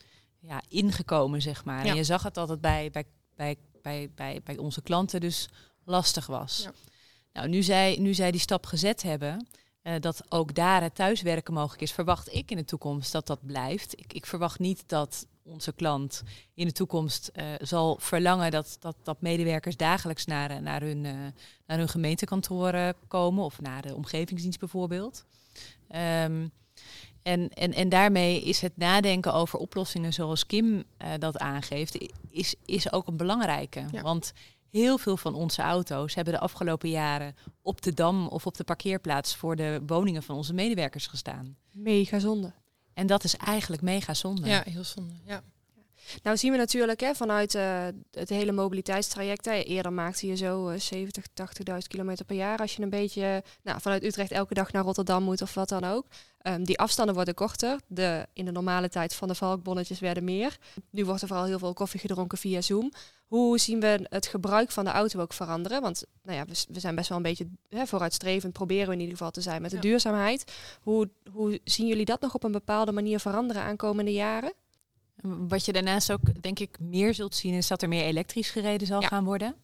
ja, 0.46 0.62
ingekomen, 0.68 1.42
zeg 1.42 1.64
maar. 1.64 1.84
Ja. 1.84 1.90
En 1.90 1.96
je 1.96 2.04
zag 2.04 2.22
het 2.22 2.36
altijd 2.36 2.60
bij, 2.60 2.90
bij, 2.90 3.04
bij, 3.36 3.56
bij, 3.82 4.10
bij, 4.14 4.40
bij 4.44 4.56
onze 4.56 4.82
klanten 4.82 5.20
dus 5.20 5.48
lastig 5.84 6.26
was. 6.26 6.60
Ja. 6.62 6.72
Nou, 7.32 7.48
nu 7.48 7.62
zij, 7.62 7.96
nu 8.00 8.14
zij 8.14 8.30
die 8.30 8.40
stap 8.40 8.66
gezet 8.66 9.02
hebben, 9.02 9.46
uh, 9.82 9.94
dat 10.00 10.22
ook 10.28 10.54
daar 10.54 10.82
het 10.82 10.94
thuiswerken 10.94 11.54
mogelijk 11.54 11.82
is, 11.82 11.92
verwacht 11.92 12.34
ik 12.34 12.50
in 12.50 12.56
de 12.56 12.64
toekomst 12.64 13.12
dat 13.12 13.26
dat 13.26 13.46
blijft. 13.46 13.98
Ik, 13.98 14.12
ik 14.12 14.26
verwacht 14.26 14.58
niet 14.58 14.82
dat 14.86 15.26
onze 15.42 15.72
klant 15.72 16.22
in 16.54 16.66
de 16.66 16.72
toekomst 16.72 17.30
uh, 17.34 17.44
zal 17.60 17.98
verlangen 18.00 18.50
dat, 18.50 18.76
dat, 18.80 18.96
dat 19.02 19.20
medewerkers 19.20 19.76
dagelijks 19.76 20.24
naar, 20.24 20.62
naar, 20.62 20.80
hun, 20.80 21.04
uh, 21.04 21.12
naar 21.66 21.78
hun 21.78 21.88
gemeentekantoren 21.88 22.94
komen 23.08 23.44
of 23.44 23.60
naar 23.60 23.82
de 23.82 23.94
omgevingsdienst 23.94 24.58
bijvoorbeeld. 24.58 25.24
Um, 26.24 26.52
en, 27.26 27.48
en, 27.48 27.72
en 27.72 27.88
daarmee 27.88 28.42
is 28.42 28.60
het 28.60 28.76
nadenken 28.76 29.32
over 29.32 29.58
oplossingen 29.58 30.12
zoals 30.12 30.46
Kim 30.46 30.84
dat 31.18 31.38
aangeeft, 31.38 31.98
is, 32.30 32.54
is 32.64 32.92
ook 32.92 33.06
een 33.06 33.16
belangrijke. 33.16 33.84
Ja. 33.90 34.02
Want 34.02 34.32
heel 34.70 34.98
veel 34.98 35.16
van 35.16 35.34
onze 35.34 35.62
auto's 35.62 36.14
hebben 36.14 36.34
de 36.34 36.40
afgelopen 36.40 36.88
jaren 36.88 37.34
op 37.62 37.82
de 37.82 37.94
dam 37.94 38.28
of 38.28 38.46
op 38.46 38.56
de 38.56 38.64
parkeerplaats 38.64 39.36
voor 39.36 39.56
de 39.56 39.82
woningen 39.86 40.22
van 40.22 40.36
onze 40.36 40.54
medewerkers 40.54 41.06
gestaan. 41.06 41.56
Mega 41.72 42.18
zonde. 42.18 42.52
En 42.94 43.06
dat 43.06 43.24
is 43.24 43.36
eigenlijk 43.36 43.82
mega 43.82 44.14
zonde. 44.14 44.48
Ja, 44.48 44.62
heel 44.68 44.84
zonde. 44.84 45.14
Ja. 45.24 45.42
Nou 46.22 46.36
zien 46.36 46.52
we 46.52 46.58
natuurlijk 46.58 47.00
hè, 47.00 47.14
vanuit 47.14 47.54
uh, 47.54 47.86
het 48.10 48.28
hele 48.28 48.52
mobiliteitstraject. 48.52 49.44
Hè, 49.44 49.52
eerder 49.52 49.92
maakte 49.92 50.26
je 50.26 50.36
zo 50.36 50.68
uh, 50.68 50.78
70, 50.78 51.24
80.000 51.70 51.76
kilometer 51.88 52.24
per 52.24 52.36
jaar. 52.36 52.58
Als 52.58 52.76
je 52.76 52.82
een 52.82 52.90
beetje 52.90 53.42
nou, 53.62 53.80
vanuit 53.80 54.04
Utrecht 54.04 54.30
elke 54.30 54.54
dag 54.54 54.72
naar 54.72 54.84
Rotterdam 54.84 55.22
moet 55.22 55.42
of 55.42 55.54
wat 55.54 55.68
dan 55.68 55.84
ook. 55.84 56.06
Um, 56.42 56.64
die 56.64 56.78
afstanden 56.78 57.14
worden 57.14 57.34
korter. 57.34 57.78
De, 57.86 58.26
in 58.32 58.44
de 58.44 58.50
normale 58.50 58.88
tijd 58.88 59.14
van 59.14 59.28
de 59.28 59.34
valkbonnetjes 59.34 59.98
werden 59.98 60.24
meer. 60.24 60.56
Nu 60.90 61.04
wordt 61.04 61.22
er 61.22 61.28
vooral 61.28 61.46
heel 61.46 61.58
veel 61.58 61.72
koffie 61.72 62.00
gedronken 62.00 62.38
via 62.38 62.60
Zoom. 62.60 62.92
Hoe 63.26 63.58
zien 63.58 63.80
we 63.80 64.06
het 64.08 64.26
gebruik 64.26 64.70
van 64.70 64.84
de 64.84 64.90
auto 64.90 65.20
ook 65.20 65.32
veranderen? 65.32 65.82
Want 65.82 66.04
nou 66.22 66.38
ja, 66.38 66.44
we, 66.44 66.64
we 66.68 66.80
zijn 66.80 66.94
best 66.94 67.08
wel 67.08 67.16
een 67.16 67.22
beetje 67.22 67.48
hè, 67.68 67.86
vooruitstrevend. 67.86 68.52
Proberen 68.52 68.86
we 68.86 68.92
in 68.92 69.00
ieder 69.00 69.16
geval 69.16 69.30
te 69.30 69.40
zijn 69.40 69.62
met 69.62 69.70
de 69.70 69.76
ja. 69.76 69.82
duurzaamheid. 69.82 70.52
Hoe, 70.80 71.10
hoe 71.32 71.60
zien 71.64 71.86
jullie 71.86 72.04
dat 72.04 72.20
nog 72.20 72.34
op 72.34 72.44
een 72.44 72.52
bepaalde 72.52 72.92
manier 72.92 73.20
veranderen 73.20 73.62
aankomende 73.62 74.12
jaren? 74.12 74.52
Wat 75.22 75.64
je 75.64 75.72
daarnaast 75.72 76.12
ook, 76.12 76.42
denk 76.42 76.58
ik, 76.58 76.78
meer 76.80 77.14
zult 77.14 77.34
zien, 77.34 77.54
is 77.54 77.66
dat 77.66 77.82
er 77.82 77.88
meer 77.88 78.04
elektrisch 78.04 78.50
gereden 78.50 78.86
zal 78.86 79.00
ja. 79.00 79.06
gaan 79.06 79.24
worden. 79.24 79.54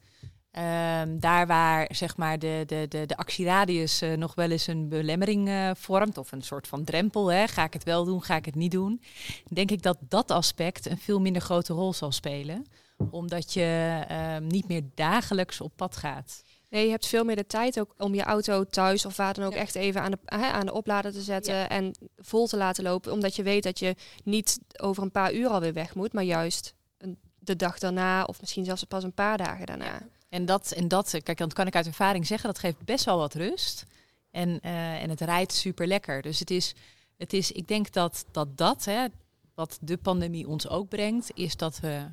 Um, 0.59 1.21
daar 1.21 1.47
waar 1.47 1.89
zeg 1.95 2.17
maar, 2.17 2.39
de, 2.39 2.63
de, 2.67 2.87
de, 2.89 3.07
de 3.07 3.17
actieradius 3.17 4.03
uh, 4.03 4.17
nog 4.17 4.35
wel 4.35 4.51
eens 4.51 4.67
een 4.67 4.89
belemmering 4.89 5.49
uh, 5.49 5.71
vormt, 5.75 6.19
of 6.19 6.33
een 6.33 6.43
soort 6.43 6.67
van 6.67 6.85
drempel, 6.85 7.33
hè. 7.33 7.49
ga 7.49 7.65
ik 7.65 7.73
het 7.73 7.85
wel 7.85 8.05
doen, 8.05 8.23
ga 8.23 8.37
ik 8.37 8.45
het 8.45 8.55
niet 8.55 8.71
doen, 8.71 9.03
denk 9.49 9.71
ik 9.71 9.83
dat 9.83 9.99
dat 10.01 10.31
aspect 10.31 10.87
een 10.87 10.99
veel 10.99 11.21
minder 11.21 11.43
grote 11.43 11.73
rol 11.73 11.93
zal 11.93 12.13
spelen, 12.13 12.67
omdat 13.11 13.53
je 13.53 14.01
um, 14.37 14.47
niet 14.47 14.69
meer 14.69 14.83
dagelijks 14.95 15.61
op 15.61 15.73
pad 15.77 15.97
gaat. 15.97 16.43
Nee, 16.73 16.85
je 16.85 16.91
hebt 16.91 17.07
veel 17.07 17.25
meer 17.25 17.37
de 17.37 17.47
tijd 17.47 17.81
ook 17.81 17.95
om 17.99 18.15
je 18.15 18.23
auto 18.23 18.65
thuis 18.65 19.07
of 19.07 19.17
waar 19.17 19.35
dan 19.35 19.45
ook 19.45 19.53
ja. 19.53 19.59
echt 19.59 19.75
even 19.75 20.03
aan 20.03 20.11
de, 20.11 20.19
hè, 20.25 20.47
aan 20.47 20.67
de 20.67 20.73
oplader 20.73 21.13
te 21.13 21.23
zetten 21.23 21.55
ja. 21.55 21.69
en 21.69 21.95
vol 22.17 22.47
te 22.47 22.57
laten 22.57 22.85
lopen. 22.85 23.13
Omdat 23.13 23.37
je 23.37 23.43
weet 23.43 23.63
dat 23.63 23.79
je 23.79 23.95
niet 24.25 24.59
over 24.77 25.03
een 25.03 25.11
paar 25.11 25.33
uur 25.33 25.49
alweer 25.49 25.73
weg 25.73 25.95
moet, 25.95 26.13
maar 26.13 26.25
juist 26.25 26.75
een, 26.99 27.19
de 27.39 27.57
dag 27.57 27.79
daarna 27.79 28.25
of 28.25 28.41
misschien 28.41 28.65
zelfs 28.65 28.85
pas 28.85 29.05
een 29.05 29.13
paar 29.13 29.39
dagen 29.39 29.67
daarna. 29.67 29.85
Ja. 29.85 30.03
En 30.29 30.45
dat, 30.45 30.73
en 30.73 30.89
dat, 30.89 31.17
kijk, 31.23 31.39
dan 31.39 31.49
kan 31.49 31.67
ik 31.67 31.75
uit 31.75 31.87
ervaring 31.87 32.27
zeggen, 32.27 32.49
dat 32.49 32.59
geeft 32.59 32.85
best 32.85 33.05
wel 33.05 33.19
wat 33.19 33.35
rust. 33.35 33.85
En, 34.31 34.49
uh, 34.49 35.03
en 35.03 35.11
het 35.11 35.21
rijdt 35.21 35.53
super 35.53 35.87
lekker. 35.87 36.23
Dus 36.23 36.39
het 36.39 36.51
is, 36.51 36.75
het 37.17 37.33
is 37.33 37.53
ik 37.53 37.69
denk 37.69 37.93
dat 37.93 38.25
dat, 38.31 38.57
dat 38.57 38.85
hè, 38.85 39.07
wat 39.55 39.79
de 39.81 39.97
pandemie 39.97 40.49
ons 40.49 40.69
ook 40.69 40.89
brengt, 40.89 41.31
is 41.35 41.57
dat 41.57 41.81
we, 41.81 42.05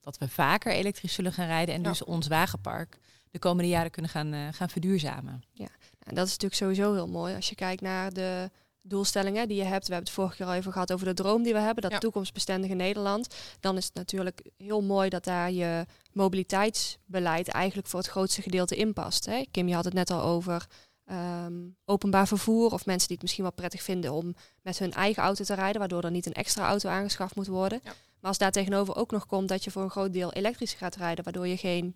dat 0.00 0.18
we 0.18 0.28
vaker 0.28 0.72
elektrisch 0.72 1.14
zullen 1.14 1.32
gaan 1.32 1.46
rijden 1.46 1.74
en 1.74 1.82
ja. 1.82 1.88
dus 1.88 2.04
ons 2.04 2.26
wagenpark 2.26 2.98
de 3.30 3.38
komende 3.38 3.70
jaren 3.70 3.90
kunnen 3.90 4.10
gaan, 4.10 4.34
uh, 4.34 4.48
gaan 4.50 4.68
verduurzamen. 4.68 5.42
Ja, 5.52 5.68
en 5.98 6.14
dat 6.14 6.26
is 6.26 6.32
natuurlijk 6.32 6.60
sowieso 6.60 6.92
heel 6.92 7.08
mooi. 7.08 7.34
Als 7.34 7.48
je 7.48 7.54
kijkt 7.54 7.82
naar 7.82 8.12
de 8.12 8.50
doelstellingen 8.88 9.48
die 9.48 9.56
je 9.56 9.62
hebt. 9.62 9.86
We 9.86 9.92
hebben 9.92 10.08
het 10.08 10.18
vorige 10.18 10.36
keer 10.36 10.46
al 10.46 10.54
even 10.54 10.72
gehad 10.72 10.92
over 10.92 11.06
de 11.06 11.14
droom 11.14 11.42
die 11.42 11.52
we 11.52 11.58
hebben, 11.58 11.82
dat 11.82 11.92
ja. 11.92 11.98
toekomstbestendige 11.98 12.74
Nederland. 12.74 13.34
Dan 13.60 13.76
is 13.76 13.84
het 13.84 13.94
natuurlijk 13.94 14.50
heel 14.56 14.82
mooi 14.82 15.08
dat 15.08 15.24
daar 15.24 15.52
je 15.52 15.86
mobiliteitsbeleid 16.12 17.48
eigenlijk 17.48 17.88
voor 17.88 18.00
het 18.00 18.08
grootste 18.08 18.42
gedeelte 18.42 18.76
in 18.76 18.92
past. 18.92 19.26
Hè? 19.26 19.44
Kim, 19.50 19.68
je 19.68 19.74
had 19.74 19.84
het 19.84 19.94
net 19.94 20.10
al 20.10 20.22
over 20.22 20.66
um, 21.10 21.76
openbaar 21.84 22.26
vervoer 22.26 22.72
of 22.72 22.86
mensen 22.86 23.06
die 23.06 23.16
het 23.16 23.22
misschien 23.22 23.44
wel 23.44 23.52
prettig 23.52 23.82
vinden 23.82 24.12
om 24.12 24.34
met 24.62 24.78
hun 24.78 24.92
eigen 24.92 25.22
auto 25.22 25.44
te 25.44 25.54
rijden, 25.54 25.78
waardoor 25.78 26.02
er 26.02 26.10
niet 26.10 26.26
een 26.26 26.32
extra 26.32 26.68
auto 26.68 26.88
aangeschaft 26.88 27.34
moet 27.34 27.46
worden. 27.46 27.80
Ja. 27.82 27.92
Maar 28.20 28.30
als 28.30 28.38
daar 28.38 28.52
tegenover 28.52 28.96
ook 28.96 29.10
nog 29.10 29.26
komt 29.26 29.48
dat 29.48 29.64
je 29.64 29.70
voor 29.70 29.82
een 29.82 29.90
groot 29.90 30.12
deel 30.12 30.32
elektrisch 30.32 30.72
gaat 30.72 30.96
rijden, 30.96 31.24
waardoor 31.24 31.46
je 31.46 31.56
geen 31.56 31.94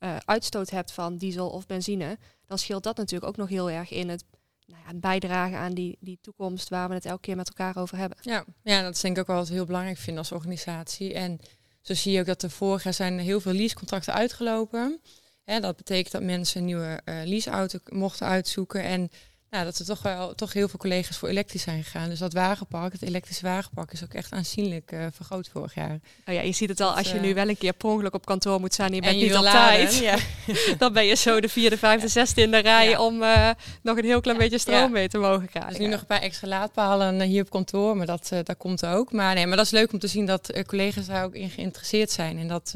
uh, 0.00 0.16
uitstoot 0.24 0.70
hebt 0.70 0.92
van 0.92 1.16
diesel 1.16 1.48
of 1.48 1.66
benzine, 1.66 2.18
dan 2.46 2.58
scheelt 2.58 2.82
dat 2.82 2.96
natuurlijk 2.96 3.30
ook 3.30 3.36
nog 3.36 3.48
heel 3.48 3.70
erg 3.70 3.90
in 3.90 4.08
het, 4.08 4.24
nou 4.66 4.82
ja, 4.86 4.94
bijdragen 4.94 5.58
aan 5.58 5.74
die, 5.74 5.96
die 6.00 6.18
toekomst 6.20 6.68
waar 6.68 6.88
we 6.88 6.94
het 6.94 7.04
elke 7.04 7.20
keer 7.20 7.36
met 7.36 7.48
elkaar 7.48 7.76
over 7.76 7.96
hebben. 7.96 8.18
Ja, 8.20 8.44
ja, 8.62 8.82
dat 8.82 8.94
is 8.94 9.00
denk 9.00 9.14
ik 9.14 9.20
ook 9.20 9.26
wel 9.28 9.36
wat 9.36 9.48
heel 9.48 9.64
belangrijk 9.64 9.98
vinden 9.98 10.22
als 10.22 10.32
organisatie. 10.32 11.14
En 11.14 11.40
zo 11.80 11.94
zie 11.94 12.12
je 12.12 12.20
ook 12.20 12.26
dat 12.26 12.42
er 12.42 12.50
vorig 12.50 12.82
jaar 12.82 12.94
zijn 12.94 13.18
heel 13.18 13.40
veel 13.40 13.52
leasecontracten 13.52 14.14
uitgelopen. 14.14 15.00
Hè, 15.44 15.60
dat 15.60 15.76
betekent 15.76 16.12
dat 16.12 16.22
mensen 16.22 16.60
een 16.60 16.66
nieuwe 16.66 17.00
uh, 17.04 17.20
leaseauto 17.24 17.78
mochten 17.88 18.26
uitzoeken. 18.26 18.82
En 18.82 19.10
nou, 19.50 19.64
dat 19.64 19.78
er 19.78 19.84
toch 19.84 20.02
wel 20.02 20.34
toch 20.34 20.52
heel 20.52 20.68
veel 20.68 20.78
collega's 20.78 21.16
voor 21.16 21.28
elektrisch 21.28 21.62
zijn 21.62 21.84
gegaan. 21.84 22.08
Dus 22.08 22.18
dat 22.18 22.32
wagenpark, 22.32 22.92
het 22.92 23.02
elektrische 23.02 23.46
wagenpark, 23.46 23.92
is 23.92 24.02
ook 24.02 24.14
echt 24.14 24.32
aanzienlijk 24.32 24.92
uh, 24.92 25.06
vergroot 25.12 25.48
vorig 25.52 25.74
jaar. 25.74 26.00
Oh 26.26 26.34
ja, 26.34 26.40
je 26.40 26.52
ziet 26.52 26.68
het 26.68 26.80
al 26.80 26.96
als 26.96 27.08
je 27.08 27.14
uh, 27.14 27.20
nu 27.20 27.34
wel 27.34 27.48
een 27.48 27.58
keer 27.58 27.72
per 27.72 27.88
ongeluk 27.88 28.14
op 28.14 28.26
kantoor 28.26 28.60
moet 28.60 28.72
staan 28.72 28.92
je 28.92 29.00
bent 29.00 29.12
en 29.12 29.18
je 29.18 29.24
niet 29.24 29.36
op 29.36 29.44
tijd. 29.44 29.98
Ja. 29.98 30.16
dan 30.78 30.92
ben 30.92 31.06
je 31.06 31.14
zo 31.14 31.40
de 31.40 31.48
vierde, 31.48 31.78
vijfde, 31.88 32.08
zesde 32.08 32.42
in 32.42 32.50
de 32.50 32.58
rij 32.58 32.88
Ja. 32.88 33.00
om 33.00 33.22
uh, 33.22 33.50
nog 33.82 33.96
een 33.96 34.04
heel 34.04 34.20
klein 34.20 34.38
beetje 34.38 34.58
stroom 34.58 34.92
mee 34.92 35.08
te 35.08 35.18
mogen 35.18 35.48
krijgen. 35.48 35.70
Dus 35.70 35.80
nu 35.80 35.86
nog 35.86 36.00
een 36.00 36.06
paar 36.06 36.22
extra 36.22 36.48
laadpalen 36.48 37.20
eh, 37.20 37.26
hier 37.26 37.42
op 37.42 37.50
kantoor, 37.50 37.96
maar 37.96 38.06
dat, 38.06 38.28
dat 38.28 38.56
komt 38.56 38.86
ook. 38.86 39.12
Maar, 39.12 39.34
nee, 39.34 39.46
maar 39.46 39.56
dat 39.56 39.66
is 39.66 39.72
leuk 39.72 39.92
om 39.92 39.98
te 39.98 40.06
zien 40.06 40.26
dat 40.26 40.62
collega's 40.66 41.06
daar 41.06 41.24
ook 41.24 41.34
in 41.34 41.50
geïnteresseerd 41.50 42.10
zijn. 42.10 42.38
En 42.38 42.48
dat 42.48 42.74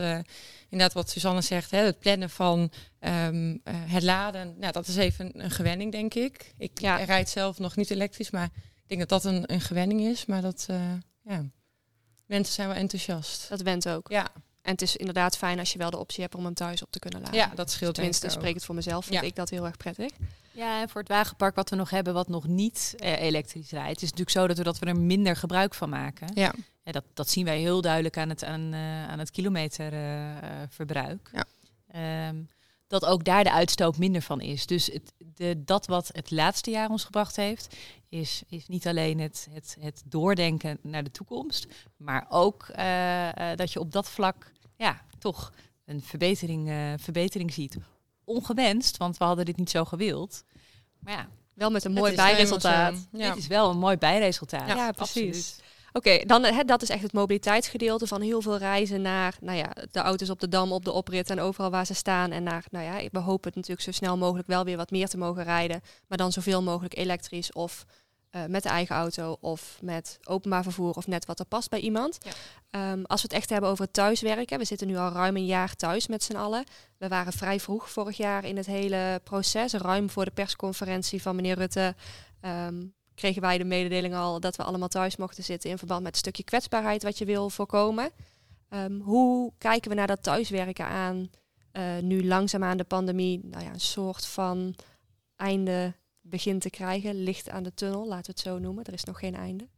inderdaad 0.74 0.92
wat 1.02 1.10
Suzanne 1.10 1.40
zegt, 1.40 1.70
hè, 1.70 1.78
het 1.78 1.98
plannen 1.98 2.30
van 2.30 2.70
um, 3.00 3.60
het 3.68 4.02
laden, 4.02 4.54
nou, 4.58 4.72
dat 4.72 4.86
is 4.86 4.96
even 4.96 5.24
een, 5.26 5.44
een 5.44 5.50
gewenning, 5.50 5.92
denk 5.92 6.14
ik. 6.14 6.54
Ik 6.58 6.80
Ja. 6.80 6.96
rijd 6.96 7.28
zelf 7.28 7.58
nog 7.58 7.76
niet 7.76 7.90
elektrisch, 7.90 8.30
maar 8.30 8.48
ik 8.54 8.88
denk 8.88 9.00
dat 9.00 9.08
dat 9.08 9.24
een, 9.32 9.52
een 9.52 9.60
gewenning 9.60 10.00
is. 10.00 10.26
Maar 10.26 10.42
dat, 10.42 10.66
uh, 10.70 10.76
ja, 11.22 11.44
mensen 12.26 12.54
zijn 12.54 12.68
wel 12.68 12.76
enthousiast. 12.76 13.48
Dat 13.48 13.60
went 13.60 13.88
ook. 13.88 14.08
Ja, 14.08 14.26
En 14.62 14.70
het 14.72 14.82
is 14.82 14.96
inderdaad 14.96 15.36
fijn 15.36 15.58
als 15.58 15.72
je 15.72 15.78
wel 15.78 15.90
de 15.90 15.98
optie 15.98 16.22
hebt 16.22 16.34
om 16.34 16.44
hem 16.44 16.54
thuis 16.54 16.82
op 16.82 16.90
te 16.90 16.98
kunnen 16.98 17.20
laden. 17.20 17.36
ja 17.36 17.50
dat 17.54 17.70
scheelt 17.70 17.94
Tenminste, 17.94 18.28
spreek 18.28 18.54
het 18.54 18.64
voor 18.64 18.74
mezelf, 18.74 19.04
vind 19.04 19.20
Ja. 19.20 19.26
ik 19.26 19.34
dat 19.36 19.50
heel 19.50 19.64
erg 19.66 19.76
prettig. 19.76 20.10
Ja, 20.54 20.80
en 20.80 20.88
voor 20.88 21.00
het 21.00 21.10
wagenpark 21.10 21.54
wat 21.54 21.70
we 21.70 21.76
nog 21.76 21.90
hebben, 21.90 22.14
wat 22.14 22.28
nog 22.28 22.46
niet 22.46 22.94
eh, 22.98 23.20
elektrisch 23.20 23.70
rijdt, 23.70 24.02
is 24.02 24.08
het 24.08 24.18
natuurlijk 24.18 24.30
zo 24.30 24.46
dat 24.46 24.56
we, 24.56 24.64
dat 24.64 24.78
we 24.78 24.86
er 24.86 25.00
minder 25.00 25.36
gebruik 25.36 25.74
van 25.74 25.88
maken. 25.88 26.28
Ja, 26.34 26.54
Ja, 26.84 26.92
dat, 26.92 27.04
dat 27.14 27.30
zien 27.30 27.44
wij 27.44 27.58
heel 27.58 27.80
duidelijk 27.80 28.18
aan 28.18 28.28
het, 28.28 28.44
aan, 28.44 28.72
uh, 28.72 29.08
aan 29.08 29.18
het 29.18 29.30
kilometerverbruik. 29.30 31.30
Ja. 31.32 31.44
Ehm, 31.86 32.36
dat 32.86 33.04
ook 33.04 33.24
daar 33.24 33.44
de 33.44 33.52
uitstoot 33.52 33.98
minder 33.98 34.22
van 34.22 34.40
is. 34.40 34.66
Dus 34.66 34.86
het, 34.86 35.12
de, 35.34 35.64
dat 35.64 35.86
wat 35.86 36.10
het 36.12 36.30
laatste 36.30 36.70
jaar 36.70 36.90
ons 36.90 37.04
gebracht 37.04 37.36
heeft, 37.36 37.76
is, 38.08 38.42
is 38.48 38.66
niet 38.66 38.86
alleen 38.86 39.20
het, 39.20 39.48
het, 39.50 39.76
het 39.80 40.02
doordenken 40.06 40.78
naar 40.82 41.04
de 41.04 41.10
toekomst, 41.10 41.66
maar 41.96 42.26
ook 42.28 42.66
uh, 42.78 43.28
dat 43.54 43.72
je 43.72 43.80
op 43.80 43.92
dat 43.92 44.08
vlak 44.08 44.52
ja, 44.76 45.00
toch 45.18 45.52
een 45.84 46.02
verbetering, 46.02 46.68
uh, 46.68 46.92
verbetering 46.96 47.52
ziet. 47.52 47.76
Ongewenst, 48.24 48.96
want 48.96 49.16
we 49.18 49.24
hadden 49.24 49.44
dit 49.44 49.56
niet 49.56 49.70
zo 49.70 49.84
gewild. 49.84 50.44
Maar 50.98 51.12
ja, 51.12 51.28
Wel 51.54 51.70
met 51.70 51.84
een 51.84 51.92
mooi 51.92 52.14
bijresultaat. 52.14 53.06
Ja. 53.12 53.28
dit 53.28 53.36
is 53.36 53.46
wel 53.46 53.70
een 53.70 53.78
mooi 53.78 53.96
bijresultaat. 53.96 54.68
Ja, 54.68 54.92
precies. 54.92 55.26
Absoluut. 55.26 55.62
Oké, 55.92 56.24
dan 56.26 56.44
hè, 56.44 56.64
dat 56.64 56.82
is 56.82 56.88
echt 56.88 57.02
het 57.02 57.12
mobiliteitsgedeelte 57.12 58.06
van 58.06 58.20
heel 58.20 58.42
veel 58.42 58.56
reizen 58.56 59.02
naar, 59.02 59.36
nou 59.40 59.58
ja, 59.58 59.72
de 59.90 60.00
auto's 60.00 60.30
op 60.30 60.40
de 60.40 60.48
dam, 60.48 60.72
op 60.72 60.84
de 60.84 60.92
oprit 60.92 61.30
en 61.30 61.40
overal 61.40 61.70
waar 61.70 61.86
ze 61.86 61.94
staan. 61.94 62.30
En 62.30 62.42
naar, 62.42 62.64
nou 62.70 62.84
ja, 62.84 63.08
we 63.12 63.18
hopen 63.18 63.46
het 63.46 63.54
natuurlijk 63.54 63.80
zo 63.80 63.92
snel 63.92 64.16
mogelijk 64.16 64.48
wel 64.48 64.64
weer 64.64 64.76
wat 64.76 64.90
meer 64.90 65.08
te 65.08 65.16
mogen 65.16 65.44
rijden, 65.44 65.80
maar 66.06 66.18
dan 66.18 66.32
zoveel 66.32 66.62
mogelijk 66.62 66.96
elektrisch 66.96 67.52
of 67.52 67.84
uh, 68.34 68.44
met 68.44 68.62
de 68.62 68.68
eigen 68.68 68.96
auto 68.96 69.36
of 69.40 69.78
met 69.82 70.18
openbaar 70.24 70.62
vervoer 70.62 70.94
of 70.94 71.06
net 71.06 71.26
wat 71.26 71.38
er 71.38 71.44
past 71.46 71.70
bij 71.70 71.80
iemand. 71.80 72.18
Ja. 72.22 72.92
Um, 72.92 73.04
als 73.04 73.22
we 73.22 73.26
het 73.26 73.36
echt 73.36 73.50
hebben 73.50 73.70
over 73.70 73.84
het 73.84 73.92
thuiswerken, 73.92 74.58
we 74.58 74.64
zitten 74.64 74.86
nu 74.86 74.96
al 74.96 75.10
ruim 75.10 75.36
een 75.36 75.46
jaar 75.46 75.74
thuis 75.76 76.06
met 76.06 76.22
z'n 76.22 76.36
allen. 76.36 76.64
We 76.98 77.08
waren 77.08 77.32
vrij 77.32 77.60
vroeg 77.60 77.90
vorig 77.90 78.16
jaar 78.16 78.44
in 78.44 78.56
het 78.56 78.66
hele 78.66 79.20
proces, 79.24 79.72
ruim 79.72 80.10
voor 80.10 80.24
de 80.24 80.30
persconferentie 80.30 81.22
van 81.22 81.36
meneer 81.36 81.56
Rutte. 81.56 81.94
Um, 82.40 82.94
kregen 83.14 83.42
wij 83.42 83.58
de 83.58 83.64
mededeling 83.64 84.14
al 84.14 84.40
dat 84.40 84.56
we 84.56 84.62
allemaal 84.62 84.88
thuis 84.88 85.16
mochten 85.16 85.44
zitten 85.44 85.70
in 85.70 85.78
verband 85.78 86.02
met 86.02 86.12
een 86.12 86.18
stukje 86.18 86.44
kwetsbaarheid 86.44 87.02
wat 87.02 87.18
je 87.18 87.24
wil 87.24 87.50
voorkomen. 87.50 88.10
Um, 88.68 89.00
hoe 89.00 89.52
kijken 89.58 89.90
we 89.90 89.96
naar 89.96 90.06
dat 90.06 90.22
thuiswerken 90.22 90.86
aan 90.86 91.30
uh, 91.72 91.82
nu 92.00 92.26
langzaamaan 92.26 92.76
de 92.76 92.84
pandemie 92.84 93.40
nou 93.42 93.64
ja, 93.64 93.72
een 93.72 93.80
soort 93.80 94.26
van 94.26 94.74
einde 95.36 95.94
begint 96.26 96.60
te 96.60 96.70
krijgen, 96.70 97.22
licht 97.22 97.48
aan 97.48 97.62
de 97.62 97.74
tunnel, 97.74 98.06
laten 98.06 98.24
we 98.24 98.30
het 98.30 98.40
zo 98.40 98.58
noemen. 98.58 98.84
Er 98.84 98.92
is 98.92 99.04
nog 99.04 99.18
geen 99.18 99.34
einde. 99.34 99.68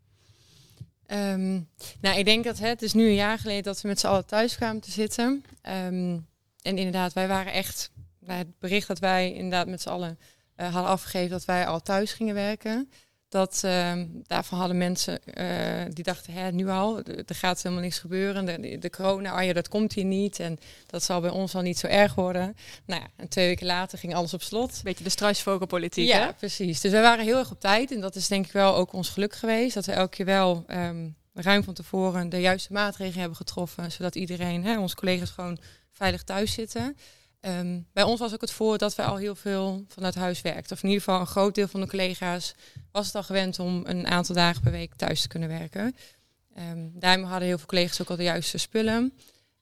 Um, 1.06 1.68
nou, 2.00 2.18
ik 2.18 2.24
denk 2.24 2.44
dat 2.44 2.58
hè, 2.58 2.68
het 2.68 2.82
is 2.82 2.92
nu 2.92 3.06
een 3.06 3.14
jaar 3.14 3.38
geleden 3.38 3.62
dat 3.62 3.80
we 3.80 3.88
met 3.88 4.00
z'n 4.00 4.06
allen 4.06 4.26
thuis 4.26 4.56
kwamen 4.56 4.80
te 4.80 4.90
zitten. 4.90 5.44
Um, 5.62 6.26
en 6.62 6.78
inderdaad, 6.78 7.12
wij 7.12 7.28
waren 7.28 7.52
echt, 7.52 7.90
nou, 8.18 8.38
het 8.38 8.58
bericht 8.58 8.88
dat 8.88 8.98
wij 8.98 9.32
inderdaad 9.32 9.66
met 9.66 9.80
z'n 9.80 9.88
allen 9.88 10.18
uh, 10.56 10.72
hadden 10.72 10.90
afgegeven 10.90 11.30
dat 11.30 11.44
wij 11.44 11.66
al 11.66 11.80
thuis 11.80 12.12
gingen 12.12 12.34
werken. 12.34 12.90
Dat 13.28 13.62
uh, 13.64 13.92
daarvan 14.26 14.58
hadden 14.58 14.76
mensen 14.76 15.20
uh, 15.38 15.84
die 15.88 16.04
dachten, 16.04 16.32
hè, 16.32 16.52
nu 16.52 16.68
al, 16.68 17.02
er 17.02 17.34
gaat 17.34 17.62
helemaal 17.62 17.84
niks 17.84 17.98
gebeuren. 17.98 18.44
De, 18.44 18.78
de 18.78 18.90
corona, 18.90 19.36
oh 19.38 19.44
ja, 19.44 19.52
dat 19.52 19.68
komt 19.68 19.92
hier 19.92 20.04
niet. 20.04 20.40
En 20.40 20.58
dat 20.86 21.02
zal 21.02 21.20
bij 21.20 21.30
ons 21.30 21.54
al 21.54 21.62
niet 21.62 21.78
zo 21.78 21.86
erg 21.86 22.14
worden. 22.14 22.56
Nou 22.86 23.00
ja, 23.00 23.08
en 23.16 23.28
twee 23.28 23.46
weken 23.46 23.66
later 23.66 23.98
ging 23.98 24.14
alles 24.14 24.34
op 24.34 24.42
slot. 24.42 24.80
Beetje 24.82 25.04
de 25.04 25.10
struisvogelpolitiek, 25.10 26.08
Ja, 26.08 26.26
hè? 26.26 26.32
precies. 26.32 26.80
Dus 26.80 26.92
wij 26.92 27.02
waren 27.02 27.24
heel 27.24 27.38
erg 27.38 27.50
op 27.50 27.60
tijd. 27.60 27.92
En 27.92 28.00
dat 28.00 28.14
is 28.14 28.28
denk 28.28 28.46
ik 28.46 28.52
wel 28.52 28.74
ook 28.74 28.92
ons 28.92 29.08
geluk 29.08 29.34
geweest. 29.34 29.74
Dat 29.74 29.86
we 29.86 29.92
elke 29.92 30.16
keer 30.16 30.26
wel 30.26 30.64
um, 30.68 31.16
ruim 31.34 31.64
van 31.64 31.74
tevoren 31.74 32.28
de 32.28 32.40
juiste 32.40 32.72
maatregelen 32.72 33.18
hebben 33.20 33.36
getroffen. 33.36 33.92
Zodat 33.92 34.14
iedereen, 34.14 34.64
hè, 34.64 34.78
onze 34.78 34.96
collega's 34.96 35.30
gewoon 35.30 35.58
veilig 35.92 36.22
thuis 36.22 36.52
zitten. 36.52 36.96
Um, 37.46 37.86
bij 37.92 38.02
ons 38.02 38.20
was 38.20 38.32
ook 38.32 38.40
het 38.40 38.50
voor 38.50 38.78
dat 38.78 38.94
wij 38.94 39.06
al 39.06 39.16
heel 39.16 39.34
veel 39.34 39.84
vanuit 39.88 40.14
huis 40.14 40.40
werkten. 40.40 40.76
Of 40.76 40.82
in 40.82 40.88
ieder 40.88 41.04
geval 41.04 41.20
een 41.20 41.26
groot 41.26 41.54
deel 41.54 41.68
van 41.68 41.80
de 41.80 41.86
collega's 41.86 42.54
was 42.92 43.06
het 43.06 43.14
al 43.14 43.22
gewend 43.22 43.58
om 43.58 43.82
een 43.84 44.06
aantal 44.06 44.34
dagen 44.34 44.62
per 44.62 44.72
week 44.72 44.94
thuis 44.94 45.20
te 45.20 45.28
kunnen 45.28 45.48
werken. 45.48 45.96
Um, 46.58 46.92
daarom 46.94 47.24
hadden 47.24 47.48
heel 47.48 47.58
veel 47.58 47.66
collega's 47.66 48.00
ook 48.00 48.10
al 48.10 48.16
de 48.16 48.22
juiste 48.22 48.58
spullen. 48.58 49.12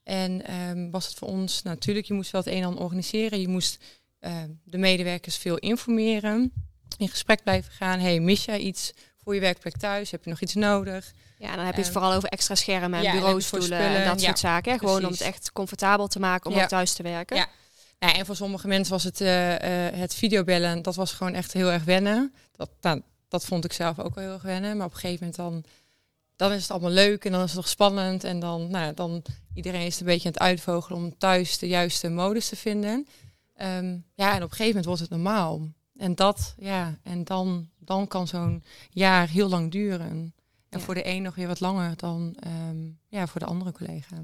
En 0.03 0.53
um, 0.53 0.91
was 0.91 1.07
het 1.07 1.15
voor 1.15 1.27
ons 1.27 1.61
natuurlijk, 1.61 2.05
je 2.05 2.13
moest 2.13 2.31
wel 2.31 2.41
het 2.41 2.49
een 2.49 2.57
en 2.57 2.65
ander 2.65 2.83
organiseren. 2.83 3.41
Je 3.41 3.47
moest 3.47 3.83
uh, 4.21 4.31
de 4.63 4.77
medewerkers 4.77 5.37
veel 5.37 5.57
informeren. 5.57 6.53
In 6.97 7.09
gesprek 7.09 7.43
blijven 7.43 7.71
gaan. 7.71 7.99
Hey, 7.99 8.19
mis 8.19 8.45
jij 8.45 8.59
iets 8.59 8.93
voor 9.23 9.33
je 9.35 9.41
werkplek 9.41 9.77
thuis? 9.77 10.11
Heb 10.11 10.23
je 10.23 10.29
nog 10.29 10.41
iets 10.41 10.53
nodig? 10.53 11.13
Ja, 11.37 11.55
dan 11.55 11.65
heb 11.65 11.75
je 11.75 11.81
het 11.81 11.91
vooral 11.91 12.13
over 12.13 12.29
extra 12.29 12.55
schermen 12.55 12.99
en 12.99 13.05
ja, 13.05 13.11
bureaustoelen 13.11 13.79
en, 13.79 13.95
en 13.95 14.05
dat 14.05 14.21
soort 14.21 14.39
ja, 14.39 14.47
zaken. 14.47 14.71
Hè? 14.71 14.77
Gewoon 14.77 15.05
om 15.05 15.11
het 15.11 15.21
echt 15.21 15.51
comfortabel 15.51 16.07
te 16.07 16.19
maken 16.19 16.49
om 16.49 16.55
Ja. 16.55 16.63
ook 16.63 16.69
thuis 16.69 16.93
te 16.93 17.03
werken. 17.03 17.37
Ja. 17.37 17.47
Ja, 17.99 18.13
en 18.13 18.25
voor 18.25 18.35
sommige 18.35 18.67
mensen 18.67 18.93
was 18.93 19.03
het, 19.03 19.21
uh, 19.21 19.51
uh, 19.51 19.57
het 19.99 20.15
videobellen, 20.15 20.81
dat 20.81 20.95
was 20.95 21.11
gewoon 21.11 21.33
echt 21.33 21.53
heel 21.53 21.71
erg 21.71 21.83
wennen. 21.83 22.33
Dat, 22.51 22.69
nou, 22.81 23.01
dat 23.27 23.45
vond 23.45 23.65
ik 23.65 23.73
zelf 23.73 23.99
ook 23.99 24.15
wel 24.15 24.23
heel 24.23 24.33
erg 24.33 24.41
wennen. 24.41 24.77
Maar 24.77 24.85
op 24.85 24.93
een 24.93 24.99
gegeven 24.99 25.25
moment 25.25 25.35
dan, 25.35 25.71
dan 26.35 26.51
is 26.51 26.61
het 26.61 26.71
allemaal 26.71 26.89
leuk 26.91 27.25
en 27.25 27.31
dan 27.31 27.41
is 27.41 27.47
het 27.47 27.55
nog 27.55 27.67
spannend. 27.67 28.23
En 28.23 28.39
dan, 28.39 28.69
nou, 28.71 28.93
dan 28.93 29.21
iedereen 29.53 29.85
is 29.85 29.91
het 29.91 29.99
een 29.99 30.05
beetje 30.05 30.27
aan 30.27 30.33
het 30.33 30.41
uitvogelen 30.41 30.99
om 30.99 31.17
thuis 31.17 31.57
de 31.57 31.67
juiste 31.67 32.09
modus 32.09 32.49
te 32.49 32.55
vinden. 32.55 33.07
Um, 33.61 34.05
ja, 34.13 34.29
en 34.29 34.43
op 34.43 34.49
een 34.51 34.57
gegeven 34.57 34.65
moment 34.65 34.85
wordt 34.85 35.01
het 35.01 35.09
normaal. 35.09 35.67
En 35.97 36.15
dat, 36.15 36.55
ja, 36.57 36.97
en 37.03 37.23
dan, 37.23 37.69
dan 37.79 38.07
kan 38.07 38.27
zo'n 38.27 38.63
jaar 38.89 39.27
heel 39.27 39.49
lang 39.49 39.71
duren. 39.71 40.33
En 40.69 40.79
Ja. 40.79 40.85
voor 40.85 40.93
de 40.93 41.07
een 41.07 41.21
nog 41.21 41.35
weer 41.35 41.47
wat 41.47 41.59
langer 41.59 41.95
dan 41.95 42.37
um, 42.69 42.99
ja, 43.07 43.27
voor 43.27 43.39
de 43.39 43.45
andere 43.45 43.71
collega. 43.71 44.15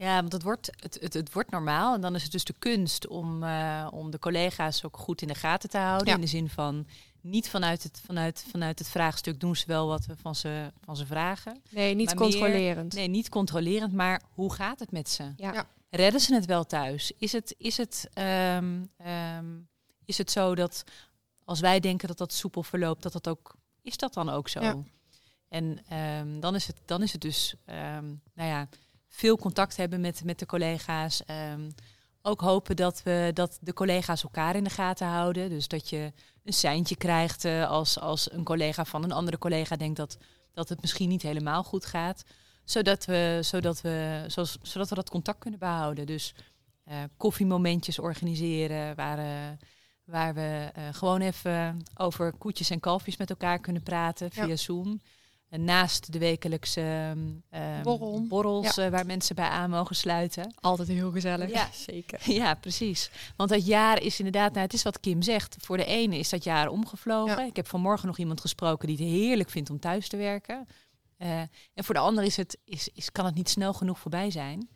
Ja, 0.00 0.20
want 0.20 0.32
het 0.32 0.42
wordt, 0.42 0.70
het, 0.76 0.98
het, 1.00 1.14
het 1.14 1.32
wordt 1.32 1.50
normaal. 1.50 1.94
En 1.94 2.00
dan 2.00 2.14
is 2.14 2.22
het 2.22 2.32
dus 2.32 2.44
de 2.44 2.54
kunst 2.58 3.06
om, 3.06 3.42
uh, 3.42 3.88
om 3.90 4.10
de 4.10 4.18
collega's 4.18 4.84
ook 4.84 4.96
goed 4.96 5.22
in 5.22 5.28
de 5.28 5.34
gaten 5.34 5.70
te 5.70 5.78
houden. 5.78 6.06
Ja. 6.06 6.14
In 6.14 6.20
de 6.20 6.26
zin 6.26 6.48
van 6.48 6.86
niet 7.20 7.48
vanuit 7.48 7.82
het, 7.82 8.00
vanuit, 8.04 8.44
vanuit 8.50 8.78
het 8.78 8.88
vraagstuk 8.88 9.40
doen 9.40 9.56
ze 9.56 9.66
wel 9.66 9.86
wat 9.86 10.06
we 10.06 10.16
van 10.16 10.34
ze, 10.34 10.72
van 10.84 10.96
ze 10.96 11.06
vragen. 11.06 11.62
Nee, 11.70 11.94
niet 11.94 12.06
Maar 12.06 12.14
controlerend. 12.14 12.94
Meer, 12.94 13.02
nee, 13.02 13.10
niet 13.10 13.28
controlerend, 13.28 13.92
maar 13.92 14.22
hoe 14.30 14.52
gaat 14.52 14.78
het 14.78 14.90
met 14.90 15.08
ze? 15.08 15.32
Ja. 15.36 15.52
Ja. 15.52 15.66
Redden 15.90 16.20
ze 16.20 16.34
het 16.34 16.46
wel 16.46 16.64
thuis? 16.64 17.12
Is 17.18 17.32
het, 17.32 17.54
is, 17.58 17.76
het, 17.76 18.08
um, 18.54 18.90
um, 19.36 19.68
is 20.04 20.18
het 20.18 20.30
zo 20.30 20.54
dat 20.54 20.84
als 21.44 21.60
wij 21.60 21.80
denken 21.80 22.08
dat 22.08 22.18
dat 22.18 22.32
soepel 22.32 22.62
verloopt, 22.62 23.02
dat 23.02 23.12
dat 23.12 23.28
ook 23.28 23.54
is 23.82 23.96
dat 23.96 24.14
dan 24.14 24.30
ook 24.30 24.48
zo? 24.48 24.60
Ja. 24.60 24.76
En 25.48 25.96
um, 25.96 26.40
dan, 26.40 26.54
is 26.54 26.66
het, 26.66 26.76
dan 26.84 27.02
is 27.02 27.12
het 27.12 27.20
dus, 27.20 27.54
nou 28.34 28.48
ja 28.48 28.68
veel 29.10 29.36
contact 29.36 29.76
hebben 29.76 30.00
met, 30.00 30.24
met 30.24 30.38
de 30.38 30.46
collega's. 30.46 31.22
Um, 31.52 31.74
ook 32.22 32.40
hopen 32.40 32.76
dat, 32.76 33.02
we, 33.02 33.30
dat 33.34 33.58
de 33.60 33.72
collega's 33.72 34.22
elkaar 34.22 34.56
in 34.56 34.64
de 34.64 34.70
gaten 34.70 35.06
houden. 35.06 35.48
Dus 35.48 35.68
dat 35.68 35.88
je 35.88 36.12
een 36.44 36.52
seintje 36.52 36.96
krijgt 36.96 37.44
uh, 37.44 37.68
als, 37.68 38.00
als 38.00 38.32
een 38.32 38.44
collega 38.44 38.84
van 38.84 39.04
een 39.04 39.12
andere 39.12 39.38
collega 39.38 39.76
denkt 39.76 39.96
dat, 39.96 40.18
dat 40.52 40.68
het 40.68 40.80
misschien 40.80 41.08
niet 41.08 41.22
helemaal 41.22 41.62
goed 41.62 41.86
gaat. 41.86 42.22
Zodat 42.64 43.04
we, 43.04 43.38
zodat 43.42 43.80
we, 43.80 44.24
zoals, 44.26 44.58
zodat 44.62 44.88
we 44.88 44.94
dat 44.94 45.10
contact 45.10 45.38
kunnen 45.38 45.58
behouden. 45.58 46.06
Dus 46.06 46.34
uh, 46.88 46.94
koffiemomentjes 47.16 47.98
organiseren 47.98 48.96
waar, 48.96 49.18
uh, 49.18 49.56
waar 50.04 50.34
we 50.34 50.70
gewoon 50.92 51.20
even 51.20 51.82
over 51.94 52.32
koetjes 52.32 52.70
en 52.70 52.80
kalfjes 52.80 53.16
met 53.16 53.30
elkaar 53.30 53.58
kunnen 53.58 53.82
praten 53.82 54.30
via 54.30 54.46
Ja. 54.46 54.56
Zoom. 54.56 55.00
Naast 55.50 56.12
de 56.12 56.18
wekelijkse 56.18 57.14
Borrel. 57.82 58.26
borrels 58.28 58.76
eh, 58.76 58.88
waar 58.88 59.06
mensen 59.06 59.34
bij 59.34 59.48
aan 59.48 59.70
mogen 59.70 59.96
sluiten. 59.96 60.54
Altijd 60.60 60.88
heel 60.88 61.10
gezellig. 61.10 61.50
Ja. 61.50 61.68
zeker. 61.88 62.32
Ja, 62.32 62.54
precies. 62.54 63.10
Want 63.36 63.50
dat 63.50 63.66
jaar 63.66 64.02
is 64.02 64.18
inderdaad, 64.18 64.52
nou, 64.52 64.64
het 64.64 64.74
is 64.74 64.82
wat 64.82 65.00
Kim 65.00 65.22
zegt. 65.22 65.56
Voor 65.60 65.76
de 65.76 65.84
ene 65.84 66.18
is 66.18 66.28
dat 66.28 66.44
jaar 66.44 66.68
omgevlogen. 66.68 67.38
Ja. 67.38 67.46
Ik 67.46 67.56
heb 67.56 67.66
vanmorgen 67.66 68.06
nog 68.06 68.18
iemand 68.18 68.40
gesproken 68.40 68.88
die 68.88 68.96
het 68.96 69.06
heerlijk 69.06 69.50
vindt 69.50 69.70
om 69.70 69.78
thuis 69.78 70.08
te 70.08 70.16
werken. 70.16 70.66
Eh, 71.16 71.40
en 71.74 71.84
voor 71.84 71.94
de 71.94 72.00
ander 72.00 72.24
is 72.24 72.36
het, 72.36 72.58
is, 72.64 72.88
is, 72.94 73.12
kan 73.12 73.24
het 73.24 73.34
niet 73.34 73.48
snel 73.48 73.72
genoeg 73.72 73.98
voorbij 73.98 74.30
zijn. 74.30 74.68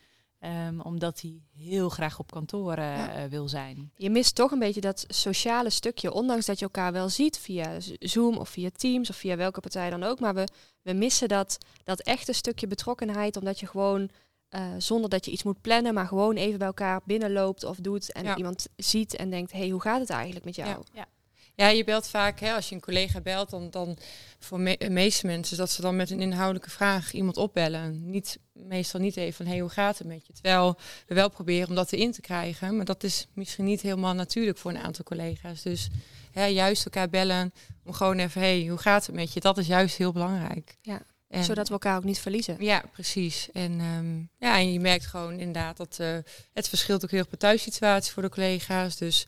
Ehm, 0.44 0.80
omdat 0.80 1.20
hij 1.20 1.40
heel 1.56 1.88
graag 1.88 2.18
op 2.18 2.30
kantoor 2.30 2.72
eh, 2.74 2.96
Ja. 2.96 3.14
eh, 3.14 3.24
wil 3.30 3.48
zijn. 3.48 3.90
Je 3.96 4.10
mist 4.10 4.34
toch 4.34 4.50
een 4.50 4.58
beetje 4.58 4.80
dat 4.80 5.04
sociale 5.08 5.70
stukje, 5.70 6.12
ondanks 6.12 6.46
dat 6.46 6.58
je 6.58 6.64
elkaar 6.64 6.92
wel 6.92 7.08
ziet 7.08 7.38
via 7.38 7.70
Zoom 7.98 8.36
of 8.36 8.48
via 8.48 8.70
Teams 8.76 9.10
of 9.10 9.16
via 9.16 9.36
welke 9.36 9.60
partij 9.60 9.90
dan 9.90 10.02
ook. 10.02 10.20
Maar 10.20 10.34
we, 10.34 10.48
we 10.82 10.92
missen 10.92 11.28
dat, 11.28 11.58
dat 11.84 12.00
echte 12.00 12.32
stukje 12.32 12.66
betrokkenheid, 12.66 13.36
omdat 13.36 13.60
je 13.60 13.66
gewoon 13.66 14.10
eh, 14.48 14.62
zonder 14.78 15.10
dat 15.10 15.24
je 15.24 15.30
iets 15.30 15.42
moet 15.42 15.60
plannen, 15.60 15.94
maar 15.94 16.06
gewoon 16.06 16.34
even 16.36 16.58
bij 16.58 16.66
elkaar 16.66 17.00
binnenloopt 17.04 17.64
of 17.64 17.76
doet 17.76 18.12
en 18.12 18.24
Ja. 18.24 18.36
iemand 18.36 18.66
ziet 18.76 19.16
en 19.16 19.30
denkt, 19.30 19.52
hé, 19.52 19.58
hey, 19.58 19.68
hoe 19.68 19.80
gaat 19.80 20.00
het 20.00 20.10
eigenlijk 20.10 20.44
met 20.44 20.56
jou? 20.56 20.82
Ja. 20.92 21.06
Ja, 21.56 21.68
je 21.68 21.84
belt 21.84 22.08
vaak, 22.08 22.40
hè, 22.40 22.52
als 22.54 22.68
je 22.68 22.74
een 22.74 22.80
collega 22.80 23.20
belt, 23.20 23.50
dan, 23.50 23.70
dan 23.70 23.96
voor 24.38 24.60
me- 24.60 24.76
de 24.78 24.90
meeste 24.90 25.26
mensen 25.26 25.56
dat 25.56 25.70
ze 25.70 25.80
dan 25.80 25.96
met 25.96 26.10
een 26.10 26.20
inhoudelijke 26.20 26.70
vraag 26.70 27.12
iemand 27.12 27.36
opbellen. 27.36 28.10
Niet, 28.10 28.38
meestal 28.52 29.00
niet 29.00 29.16
even 29.16 29.34
van, 29.34 29.44
hé, 29.46 29.50
hey, 29.52 29.60
hoe 29.60 29.70
gaat 29.70 29.98
het 29.98 30.06
met 30.06 30.26
je? 30.26 30.32
Terwijl 30.32 30.78
we 31.06 31.14
wel 31.14 31.28
proberen 31.30 31.68
om 31.68 31.74
dat 31.74 31.92
erin 31.92 32.12
te 32.12 32.20
krijgen, 32.20 32.76
maar 32.76 32.84
dat 32.84 33.02
is 33.04 33.26
misschien 33.32 33.64
niet 33.64 33.80
helemaal 33.80 34.14
natuurlijk 34.14 34.58
voor 34.58 34.70
een 34.70 34.78
aantal 34.82 35.04
collega's. 35.04 35.62
Dus 35.62 35.88
hè, 36.32 36.44
juist 36.44 36.84
elkaar 36.84 37.08
bellen 37.08 37.52
om 37.84 37.92
gewoon 37.92 38.18
even, 38.18 38.40
hé, 38.40 38.58
hey, 38.60 38.68
hoe 38.68 38.78
gaat 38.78 39.06
het 39.06 39.14
met 39.14 39.32
je? 39.32 39.40
Dat 39.40 39.58
is 39.58 39.66
juist 39.66 39.96
heel 39.96 40.12
belangrijk. 40.12 40.76
Ja, 40.82 41.02
En- 41.28 41.44
Zodat 41.44 41.66
we 41.66 41.72
elkaar 41.72 41.96
ook 41.96 42.04
niet 42.04 42.18
verliezen. 42.20 42.56
ja, 42.58 42.82
precies. 42.92 43.48
En, 43.52 43.80
ehm, 43.80 44.18
ja, 44.48 44.58
en 44.58 44.72
je 44.72 44.80
merkt 44.80 45.06
gewoon 45.06 45.38
inderdaad 45.38 45.76
dat 45.76 45.96
eh, 46.00 46.16
het 46.52 46.68
verschilt 46.68 47.04
ook 47.04 47.10
heel 47.10 47.18
erg 47.18 47.28
per 47.28 47.38
thuissituatie 47.38 48.12
voor 48.12 48.22
de 48.22 48.28
collega's. 48.28 48.96
Dus 48.96 49.24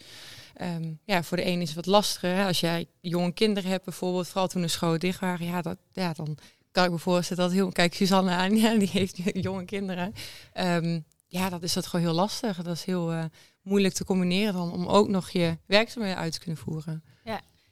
ehm, 0.57 0.93
ja, 1.05 1.23
voor 1.23 1.37
de 1.37 1.43
ene 1.43 1.63
is 1.63 1.69
het 1.69 1.77
wat 1.77 1.87
lastiger. 1.87 2.35
Hè. 2.35 2.47
Als 2.47 2.61
jij 2.61 2.87
jonge 3.01 3.33
kinderen 3.33 3.71
hebt 3.71 3.85
bijvoorbeeld, 3.85 4.29
vooral 4.29 4.49
toen 4.49 4.63
de 4.63 4.69
scholen 4.69 5.01
dicht 5.01 5.21
waren, 5.21 5.47
ja, 5.47 5.63
dat, 5.63 5.79
ja 5.93 6.13
dan 6.13 6.39
kan 6.71 6.85
ik 6.85 6.91
me 6.91 6.99
voorstellen 6.99 7.43
dat 7.43 7.53
heel... 7.53 7.73
Kijk, 7.73 7.95
Suzanne 7.95 8.31
aan, 8.31 8.57
ja, 8.57 8.79
die 8.79 8.89
heeft 8.89 9.21
jonge 9.47 9.65
kinderen. 9.65 10.15
Ehm, 10.53 11.01
ja, 11.27 11.49
dat 11.49 11.63
is 11.63 11.73
dat 11.73 11.87
gewoon 11.87 12.07
heel 12.07 12.15
lastig. 12.15 12.63
Dat 12.63 12.75
is 12.75 12.85
heel 12.85 13.13
eh, 13.13 13.25
moeilijk 13.63 13.95
te 13.95 14.05
combineren 14.05 14.55
dan 14.55 14.73
om 14.73 14.87
ook 14.87 15.09
nog 15.09 15.31
je 15.31 15.59
werkzaamheden 15.67 16.19
uit 16.19 16.33
te 16.33 16.39
kunnen 16.39 16.63
voeren. 16.63 17.03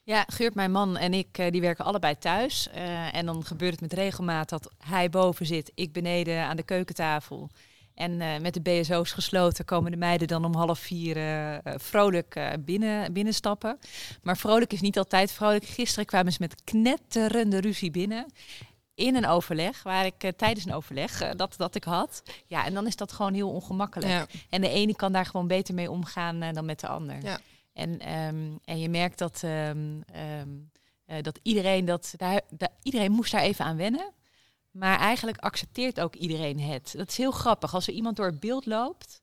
Ja, 0.07 0.25
Geurt, 0.29 0.55
mijn 0.55 0.71
man 0.71 0.97
en 0.97 1.15
ik, 1.15 1.39
eh, 1.39 1.51
die 1.51 1.61
werken 1.61 1.85
allebei 1.85 2.19
thuis. 2.19 2.69
Eh, 2.69 3.15
en 3.15 3.27
dan 3.27 3.45
gebeurt 3.45 3.73
het 3.73 3.81
met 3.81 3.93
regelmaat 3.93 4.49
dat 4.49 4.71
hij 4.79 5.11
boven 5.11 5.47
zit, 5.47 5.73
ik 5.75 5.93
beneden 5.93 6.45
aan 6.45 6.57
de 6.57 6.63
keukentafel. 6.63 7.51
En 7.95 8.21
eh, 8.21 8.39
met 8.41 8.55
de 8.55 8.61
BSO's 8.61 9.13
gesloten 9.13 9.65
komen 9.65 9.91
de 9.91 9.97
meiden 9.97 10.29
dan 10.29 10.45
om 10.45 10.55
half 10.55 10.79
vier 10.79 11.17
eh, 11.17 11.55
eh, 11.55 11.61
vrolijk 11.77 12.41
binnen, 12.61 13.13
binnenstappen. 13.13 13.79
Maar 14.23 14.37
vrolijk 14.37 14.73
is 14.73 14.81
niet 14.81 14.99
altijd 14.99 15.33
vrolijk. 15.33 15.65
Gisteren 15.65 16.05
kwamen 16.07 16.33
ze 16.33 16.39
met 16.41 16.65
knetterende 16.65 17.61
ruzie 17.61 17.91
binnen. 17.91 18.27
In 18.95 19.15
een 19.17 19.27
overleg, 19.27 19.83
waar 19.83 20.07
ik 20.07 20.33
tijdens 20.37 20.65
een 20.67 20.73
overleg 20.73 21.35
dat, 21.37 21.55
dat 21.57 21.75
ik 21.75 21.85
had. 21.85 22.23
Ja, 22.47 22.65
en 22.65 22.75
dan 22.75 22.87
is 22.87 22.97
dat 22.97 23.13
gewoon 23.13 23.35
heel 23.35 23.51
ongemakkelijk. 23.51 24.11
Ja, 24.11 24.27
En 24.51 24.61
de 24.61 24.69
ene 24.69 24.97
kan 24.97 25.13
daar 25.13 25.27
gewoon 25.27 25.47
beter 25.47 25.75
mee 25.75 25.91
omgaan 25.91 26.41
dan 26.53 26.65
met 26.65 26.81
de 26.81 26.87
ander. 26.89 27.17
Ja. 27.23 27.39
En, 27.73 27.99
ehm, 27.99 28.37
en 28.65 28.79
je 28.79 28.89
merkt 28.89 29.19
dat, 29.19 29.41
ehm, 29.43 30.01
ehm, 30.13 30.49
eh, 31.07 31.23
dat 31.23 31.39
iedereen 31.43 31.85
dat 31.85 32.15
daar, 32.17 32.41
da- 32.51 32.73
iedereen 32.83 33.13
moest 33.13 33.33
daar 33.33 33.43
even 33.43 33.65
aan 33.65 33.77
wennen. 33.77 34.13
Maar 34.75 34.99
eigenlijk 34.99 35.39
accepteert 35.39 36.01
ook 36.01 36.15
iedereen 36.15 36.61
het. 36.61 36.95
Dat 36.97 37.09
is 37.09 37.17
heel 37.17 37.31
grappig. 37.31 37.75
Als 37.75 37.87
er 37.87 37.93
iemand 37.93 38.17
door 38.17 38.27
het 38.27 38.41
beeld 38.41 38.67
loopt. 38.67 39.23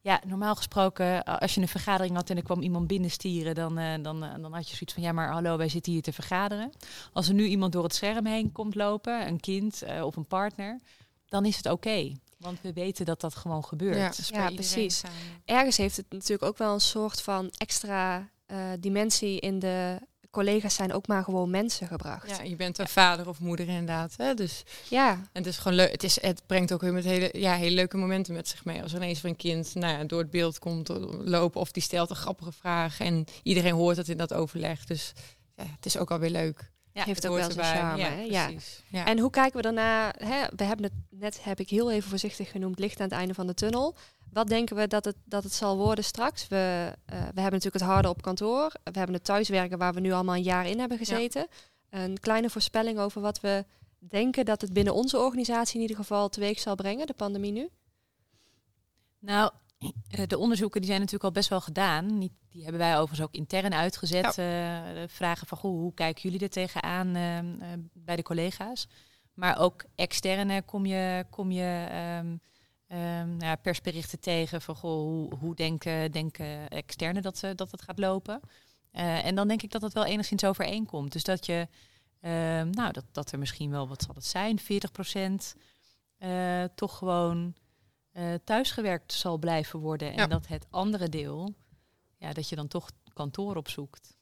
Ja, 0.00 0.20
normaal 0.26 0.54
gesproken, 0.54 1.24
als 1.24 1.54
je 1.54 1.60
een 1.60 1.68
vergadering 1.68 2.14
had 2.14 2.30
en 2.30 2.36
er 2.36 2.42
kwam 2.42 2.60
iemand 2.62 2.86
binnenstieren, 2.86 3.54
dan, 3.54 3.78
eh, 3.78 4.02
dan, 4.02 4.24
eh, 4.24 4.34
dan 4.40 4.52
had 4.52 4.68
je 4.68 4.76
zoiets 4.76 4.92
van, 4.94 5.02
ja 5.02 5.12
maar 5.12 5.32
hallo, 5.32 5.56
wij 5.56 5.68
zitten 5.68 5.92
hier 5.92 6.02
te 6.02 6.12
vergaderen. 6.12 6.72
Als 7.12 7.28
er 7.28 7.34
nu 7.34 7.44
iemand 7.46 7.72
door 7.72 7.82
het 7.82 7.94
scherm 7.94 8.26
heen 8.26 8.52
komt 8.52 8.74
lopen, 8.74 9.26
een 9.26 9.40
kind 9.40 9.82
eh, 9.82 10.04
of 10.04 10.16
een 10.16 10.26
partner, 10.26 10.80
dan 11.28 11.44
is 11.44 11.56
het 11.56 11.66
oké. 11.66 12.12
Want 12.38 12.60
we 12.60 12.72
weten 12.72 13.04
dat 13.04 13.20
dat 13.20 13.34
gewoon 13.34 13.64
gebeurt. 13.64 13.96
ja, 13.96 14.08
is 14.08 14.30
bij 14.30 14.40
Ja, 14.40 14.50
precies. 14.50 14.98
samen. 14.98 15.16
Ergens 15.44 15.76
heeft 15.76 15.96
het 15.96 16.06
natuurlijk 16.10 16.42
ook 16.42 16.58
wel 16.58 16.74
een 16.74 16.80
soort 16.80 17.20
van 17.22 17.50
extra 17.56 18.28
eh, 18.46 18.58
dimensie 18.80 19.40
in 19.40 19.58
de 19.58 19.98
collega's 20.30 20.74
zijn 20.74 20.92
ook 20.92 21.06
maar 21.06 21.24
gewoon 21.24 21.50
mensen 21.50 21.86
gebracht. 21.86 22.28
Ja, 22.28 22.42
je 22.42 22.56
bent 22.56 22.78
een 22.78 22.88
vader 22.88 23.28
of 23.28 23.40
moeder 23.40 23.68
inderdaad. 23.68 24.14
Hè? 24.16 24.34
Dus 24.34 24.62
ja. 24.88 25.10
En 25.10 25.28
het 25.32 25.46
is 25.46 25.58
gewoon 25.58 25.76
leuk. 25.76 25.90
Het, 25.90 26.02
is, 26.02 26.20
het 26.20 26.42
brengt 26.46 26.72
ook 26.72 26.80
weer 26.80 26.92
met 26.92 27.04
hele, 27.04 27.28
ja, 27.32 27.54
hele 27.54 27.74
leuke 27.74 27.96
momenten 27.96 28.34
met 28.34 28.48
zich 28.48 28.64
mee. 28.64 28.82
Als 28.82 28.92
er 28.92 28.98
ineens 28.98 29.20
weer 29.20 29.30
een 29.30 29.36
kind 29.36 29.74
nou 29.74 29.98
ja, 29.98 30.04
door 30.04 30.20
het 30.20 30.30
beeld 30.30 30.58
komt 30.58 30.90
eh, 30.90 30.96
lopen 31.08 31.60
of 31.60 31.72
die 31.72 31.82
stelt 31.82 32.10
een 32.10 32.16
grappige 32.16 32.52
vraag 32.52 33.00
en 33.00 33.24
iedereen 33.42 33.74
hoort 33.74 33.96
het 33.96 34.08
in 34.08 34.16
dat 34.16 34.34
overleg. 34.34 34.84
Dus 34.84 35.12
ja, 35.56 35.64
het 35.76 35.86
is 35.86 35.96
ook 35.96 36.10
alweer 36.10 36.30
leuk. 36.30 36.70
Ja, 36.98 37.04
heeft 37.04 37.26
ook 37.26 37.36
wel 37.36 37.50
zijn 37.50 37.76
charme. 37.76 38.30
Ja. 38.30 38.50
Ja. 38.88 39.04
En 39.04 39.18
hoe 39.18 39.30
kijken 39.30 39.56
we 39.56 39.62
daarna? 39.62 40.14
Hè, 40.18 40.46
we 40.56 40.64
hebben 40.64 40.84
het 40.84 41.20
net, 41.20 41.44
heb 41.44 41.60
ik 41.60 41.70
heel 41.70 41.90
even 41.90 42.08
voorzichtig 42.08 42.50
genoemd, 42.50 42.78
licht 42.78 43.00
aan 43.00 43.08
het 43.08 43.18
einde 43.18 43.34
van 43.34 43.46
de 43.46 43.54
tunnel. 43.54 43.96
Wat 44.32 44.48
denken 44.48 44.76
we 44.76 44.86
dat 44.86 45.04
het, 45.04 45.16
dat 45.24 45.42
het 45.42 45.52
zal 45.52 45.76
worden 45.76 46.04
straks? 46.04 46.48
We, 46.48 46.92
eh, 47.04 47.18
we 47.18 47.40
hebben 47.40 47.42
natuurlijk 47.42 47.74
het 47.74 47.82
harde 47.82 48.08
op 48.08 48.22
kantoor. 48.22 48.72
We 48.84 48.98
hebben 48.98 49.14
het 49.14 49.24
thuiswerken 49.24 49.78
waar 49.78 49.94
we 49.94 50.00
nu 50.00 50.12
allemaal 50.12 50.34
een 50.34 50.42
jaar 50.42 50.66
in 50.66 50.78
hebben 50.78 50.98
gezeten. 50.98 51.46
Een 51.90 52.20
kleine 52.20 52.50
voorspelling 52.50 52.98
over 52.98 53.20
wat 53.20 53.40
we 53.40 53.64
denken 53.98 54.44
dat 54.44 54.60
het 54.60 54.72
binnen 54.72 54.94
onze 54.94 55.18
organisatie 55.18 55.74
in 55.74 55.80
ieder 55.80 55.96
geval 55.96 56.28
teweeg 56.28 56.58
zal 56.58 56.74
brengen, 56.74 57.06
de 57.06 57.14
pandemie 57.14 57.52
nu. 57.52 57.68
Nou, 59.18 59.50
de 60.26 60.38
onderzoeken 60.38 60.80
die 60.80 60.88
zijn 60.88 61.00
natuurlijk 61.00 61.28
al 61.28 61.36
best 61.40 61.48
wel 61.48 61.60
gedaan. 61.60 62.18
Niet, 62.18 62.32
die 62.48 62.62
hebben 62.62 62.80
wij 62.80 62.98
overigens 62.98 63.28
ook 63.28 63.34
intern 63.34 63.74
uitgezet. 63.74 64.38
eh, 64.38 65.02
vragen 65.06 65.46
van 65.46 65.58
goh, 65.58 65.70
hoe 65.70 65.94
kijken 65.94 66.22
jullie 66.22 66.40
er 66.40 66.50
tegenaan 66.50 67.14
eh, 67.14 67.38
eh, 67.38 67.78
bij 67.92 68.16
de 68.16 68.22
collega's? 68.22 68.88
Maar 69.34 69.58
ook 69.58 69.84
externe 69.94 70.62
kom 70.62 70.86
je, 70.86 71.24
kom 71.30 71.50
je 71.50 71.86
ehm, 71.90 72.36
ehm, 72.86 73.40
ja, 73.40 73.56
persberichten 73.56 74.20
tegen 74.20 74.62
van 74.62 74.76
goh, 74.76 75.00
hoe, 75.00 75.34
hoe 75.34 75.54
denken, 75.54 76.12
denken 76.12 76.68
externen 76.68 77.22
dat, 77.22 77.38
ze, 77.38 77.54
dat 77.54 77.70
het 77.70 77.82
gaat 77.82 77.98
lopen? 77.98 78.40
Eh, 78.90 79.24
en 79.24 79.34
dan 79.34 79.48
denk 79.48 79.62
ik 79.62 79.70
dat 79.70 79.82
het 79.82 79.92
wel 79.92 80.04
enigszins 80.04 80.44
overeenkomt. 80.44 81.12
Dus 81.12 81.24
dat 81.24 81.46
je, 81.46 81.68
ehm, 82.20 82.70
nou, 82.70 82.92
dat, 82.92 83.04
dat 83.12 83.32
er 83.32 83.38
misschien 83.38 83.70
wel, 83.70 83.88
wat 83.88 84.02
zal 84.02 84.14
het 84.14 84.24
zijn, 84.24 84.58
40 84.58 84.92
procent 84.92 85.56
eh, 86.18 86.64
toch 86.74 86.96
gewoon 86.98 87.54
eh 88.18 88.34
thuisgewerkt 88.44 89.12
zal 89.12 89.38
blijven 89.38 89.78
worden. 89.78 90.08
En 90.12 90.16
Ja. 90.18 90.26
dat 90.26 90.46
het 90.46 90.66
andere 90.70 91.08
deel, 91.08 91.54
ja, 92.16 92.32
dat 92.32 92.48
je 92.48 92.56
dan 92.56 92.68
toch 92.68 92.90
kantoor 93.12 93.56
opzoekt. 93.56 94.16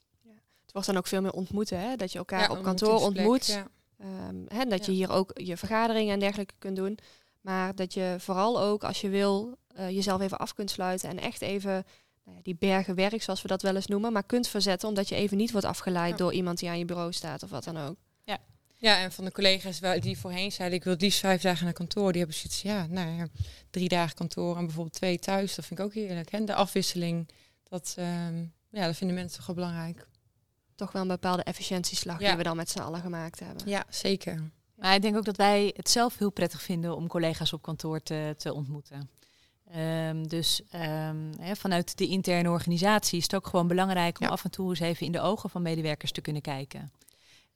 Het 0.63 0.73
wordt 0.73 0.87
dan 0.87 0.97
ook 0.97 1.07
veel 1.07 1.21
meer 1.23 1.33
ontmoeten, 1.33 1.81
hè? 1.81 1.97
dat 1.97 2.13
je 2.13 2.19
elkaar 2.19 2.41
Ja, 2.51 2.57
op 2.57 2.63
kantoor 2.63 3.01
ontmoet. 3.01 3.47
ja. 3.47 3.67
Ehm, 3.99 4.37
hè, 4.49 4.65
dat 4.65 4.85
je 4.87 4.93
Ja. 4.93 4.97
hier 4.99 5.11
ook 5.11 5.31
je 5.35 5.57
vergaderingen 5.57 6.13
en 6.13 6.21
dergelijke 6.21 6.55
kunt 6.59 6.77
doen. 6.77 6.99
Maar 7.41 7.75
dat 7.75 7.95
je 7.95 8.17
vooral 8.19 8.61
ook, 8.61 8.85
als 8.85 9.01
je 9.01 9.09
wil, 9.09 9.57
eh, 9.75 9.91
jezelf 9.91 10.21
even 10.21 10.39
af 10.39 10.55
kunt 10.55 10.71
sluiten 10.71 11.09
en 11.11 11.19
echt 11.19 11.43
even 11.43 11.85
nou 12.25 12.37
ja, 12.37 12.43
die 12.43 12.57
bergen 12.57 12.95
werk, 12.95 13.23
zoals 13.23 13.43
we 13.43 13.49
dat 13.49 13.63
wel 13.63 13.75
eens 13.75 13.87
noemen, 13.87 14.13
maar 14.13 14.23
kunt 14.25 14.49
verzetten, 14.49 14.89
omdat 14.89 15.09
je 15.09 15.15
even 15.15 15.37
niet 15.37 15.51
wordt 15.53 15.67
afgeleid 15.67 16.11
Ja. 16.11 16.17
door 16.17 16.33
iemand 16.33 16.59
die 16.59 16.69
aan 16.69 16.79
je 16.79 16.85
bureau 16.85 17.13
staat 17.13 17.43
of 17.43 17.51
wat 17.51 17.65
dan 17.65 17.77
ook. 17.77 17.97
Ja, 18.79 18.99
en 18.99 19.13
van 19.13 19.25
de 19.25 19.33
collega's 19.33 19.81
waar- 19.81 20.01
die 20.01 20.19
voorheen 20.19 20.53
zeiden, 20.53 20.79
ik 20.79 20.85
wil 20.85 20.95
liefst 20.99 21.21
vijf 21.21 21.41
dagen 21.43 21.65
naar 21.65 21.73
kantoor. 21.73 22.11
Die 22.13 22.21
hebben 22.21 22.39
zoiets 22.39 22.63
ja, 22.63 22.87
nou 22.87 23.11
ja, 23.11 23.27
drie 23.71 23.89
dagen 23.89 24.15
kantoor 24.17 24.57
en 24.57 24.65
bijvoorbeeld 24.65 24.95
twee 24.95 25.19
thuis. 25.19 25.55
Dat 25.55 25.65
vind 25.67 25.81
ik 25.81 25.87
ook 25.87 25.95
heerlijk. 25.95 26.31
En 26.31 26.45
de 26.45 26.55
afwisseling, 26.55 27.29
dat, 27.69 27.95
ehm, 27.99 28.39
ja, 28.71 28.87
dat 28.87 28.97
vinden 28.97 29.17
mensen 29.17 29.37
toch 29.37 29.47
wel 29.47 29.55
belangrijk. 29.55 30.07
Toch 30.75 30.93
wel 30.93 31.03
een 31.03 31.09
bepaalde 31.09 31.43
efficiëntieslag 31.43 32.21
Ja. 32.21 32.29
die 32.29 32.37
we 32.37 32.43
dan 32.43 32.57
met 32.57 32.71
z'n 32.71 32.79
allen 32.79 33.01
gemaakt 33.01 33.41
hebben. 33.41 33.69
Ja, 33.69 33.85
zeker. 33.89 34.51
Maar 34.75 34.95
ik 34.95 35.03
denk 35.03 35.17
ook 35.17 35.25
dat 35.25 35.37
wij 35.37 35.73
het 35.77 35.91
zelf 35.91 36.19
heel 36.19 36.31
prettig 36.31 36.63
vinden 36.63 36.97
om 36.97 37.09
collega's 37.09 37.53
op 37.53 37.63
kantoor 37.63 38.03
te, 38.03 38.35
te 38.39 38.53
ontmoeten. 38.55 39.11
Ehm, 39.71 40.23
dus 40.27 40.61
ehm, 40.71 41.33
hè, 41.41 41.57
vanuit 41.57 41.99
de 41.99 42.07
interne 42.07 42.51
organisatie 42.51 43.17
is 43.19 43.23
het 43.23 43.35
ook 43.35 43.47
gewoon 43.47 43.67
belangrijk 43.67 44.19
om 44.21 44.27
Ja. 44.27 44.33
af 44.33 44.45
en 44.45 44.51
toe 44.51 44.69
eens 44.71 44.81
even 44.81 45.07
in 45.07 45.13
de 45.13 45.21
ogen 45.21 45.51
van 45.51 45.63
medewerkers 45.63 46.13
te 46.13 46.21
kunnen 46.21 46.43
kijken. 46.43 46.93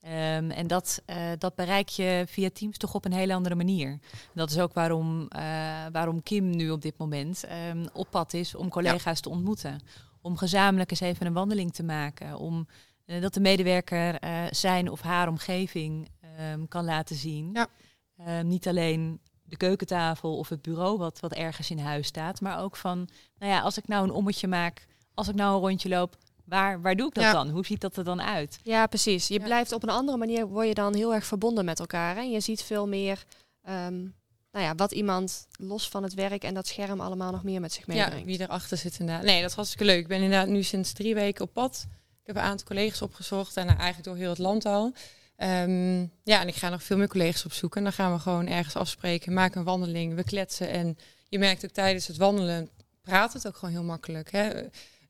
Ehm, 0.00 0.50
en 0.50 0.66
dat, 0.66 1.02
eh, 1.06 1.30
dat 1.38 1.54
bereik 1.54 1.88
je 1.88 2.24
via 2.26 2.50
Teams 2.52 2.76
toch 2.76 2.94
op 2.94 3.04
een 3.04 3.12
hele 3.12 3.34
andere 3.34 3.54
manier. 3.54 3.98
Dat 4.34 4.50
is 4.50 4.58
ook 4.58 4.72
waarom, 4.72 5.28
eh, 5.28 5.42
waarom 5.92 6.22
Kim 6.22 6.50
nu 6.50 6.70
op 6.70 6.82
dit 6.82 6.98
moment 6.98 7.44
ehm, 7.44 7.86
op 7.92 8.10
pad 8.10 8.32
is 8.32 8.54
om 8.54 8.68
collega's 8.68 9.20
te 9.20 9.28
ontmoeten. 9.28 9.80
Om 10.22 10.36
gezamenlijk 10.36 10.90
eens 10.90 11.00
even 11.00 11.26
een 11.26 11.32
wandeling 11.32 11.72
te 11.72 11.82
maken. 11.82 12.38
Om 12.38 12.68
eh, 13.04 13.20
dat 13.20 13.34
de 13.34 13.40
medewerker 13.40 14.18
zijn 14.50 14.90
of 14.90 15.00
haar 15.00 15.28
omgeving 15.28 16.08
ehm, 16.20 16.66
kan 16.68 16.84
laten 16.84 17.16
zien. 17.16 17.50
Ja. 17.52 17.68
Niet 18.42 18.68
alleen 18.68 19.20
de 19.42 19.56
keukentafel 19.56 20.38
of 20.38 20.48
het 20.48 20.62
bureau 20.62 20.98
wat, 20.98 21.20
wat 21.20 21.32
ergens 21.32 21.70
in 21.70 21.78
huis 21.78 22.06
staat. 22.06 22.40
Maar 22.40 22.60
ook 22.62 22.76
van, 22.76 23.08
nou 23.38 23.52
ja, 23.52 23.60
als 23.60 23.78
ik 23.78 23.88
nou 23.88 24.04
een 24.04 24.10
ommetje 24.10 24.48
maak, 24.48 24.86
als 25.14 25.28
ik 25.28 25.34
nou 25.34 25.54
een 25.54 25.60
rondje 25.60 25.88
loop, 25.88 26.16
waar, 26.50 26.80
waar 26.80 26.96
doe 26.96 27.08
ik 27.08 27.14
dat 27.14 27.24
Ja. 27.24 27.32
dan? 27.32 27.48
Hoe 27.50 27.64
ziet 27.66 27.80
dat 27.80 27.96
er 27.96 28.04
dan 28.04 28.22
uit? 28.22 28.58
Ja, 28.62 28.86
precies. 28.86 29.28
Je 29.28 29.38
Ja. 29.38 29.44
blijft 29.44 29.72
op 29.72 29.82
een 29.82 29.88
andere 29.88 30.18
manier, 30.18 30.46
word 30.46 30.66
je 30.68 30.74
dan 30.74 30.94
heel 30.94 31.14
erg 31.14 31.24
verbonden 31.26 31.64
met 31.64 31.78
elkaar. 31.80 32.14
Hè? 32.14 32.20
Je 32.22 32.40
ziet 32.40 32.62
veel 32.62 32.88
meer 32.88 33.24
ehm, 33.62 33.98
nou 34.52 34.64
ja, 34.64 34.74
wat 34.74 34.92
iemand 34.92 35.46
los 35.58 35.88
van 35.88 36.02
het 36.02 36.14
werk 36.14 36.44
en 36.44 36.54
dat 36.54 36.66
scherm 36.66 37.00
allemaal 37.00 37.30
nog 37.32 37.42
meer 37.44 37.60
met 37.60 37.72
zich 37.72 37.86
Ja, 37.86 37.92
meebrengt. 37.94 38.26
wie 38.26 38.40
erachter 38.40 38.76
zit 38.76 38.98
inderdaad. 38.98 39.24
Nee, 39.24 39.40
dat 39.40 39.50
is 39.50 39.56
hartstikke 39.56 39.84
leuk. 39.84 39.98
Ik 40.00 40.06
ben 40.08 40.22
inderdaad 40.22 40.48
nu 40.48 40.62
sinds 40.62 40.92
drie 40.92 41.14
weken 41.14 41.44
op 41.44 41.52
pad. 41.52 41.86
Ik 42.20 42.26
heb 42.26 42.36
een 42.36 42.42
aantal 42.42 42.66
collega's 42.66 43.02
opgezocht 43.02 43.56
en 43.56 43.66
nou, 43.66 43.78
eigenlijk 43.78 44.08
door 44.08 44.16
heel 44.16 44.28
het 44.30 44.38
land 44.38 44.66
al. 44.66 44.92
Ehm, 45.36 46.00
ja, 46.24 46.40
en 46.40 46.48
ik 46.48 46.54
ga 46.54 46.68
nog 46.68 46.82
veel 46.82 46.96
meer 46.96 47.08
collega's 47.08 47.44
opzoeken. 47.44 47.78
En 47.78 47.84
dan 47.84 47.92
gaan 47.92 48.12
we 48.12 48.18
gewoon 48.18 48.46
ergens 48.46 48.76
afspreken, 48.76 49.32
maken 49.32 49.58
een 49.58 49.64
wandeling, 49.66 50.14
we 50.14 50.24
kletsen. 50.24 50.68
En 50.68 50.98
je 51.28 51.38
merkt 51.38 51.64
ook 51.64 51.70
tijdens 51.70 52.06
het 52.06 52.16
wandelen, 52.16 52.70
praat 53.02 53.32
het 53.32 53.46
ook 53.46 53.56
gewoon 53.56 53.74
heel 53.74 53.82
makkelijk. 53.84 54.30
Hè? 54.32 54.50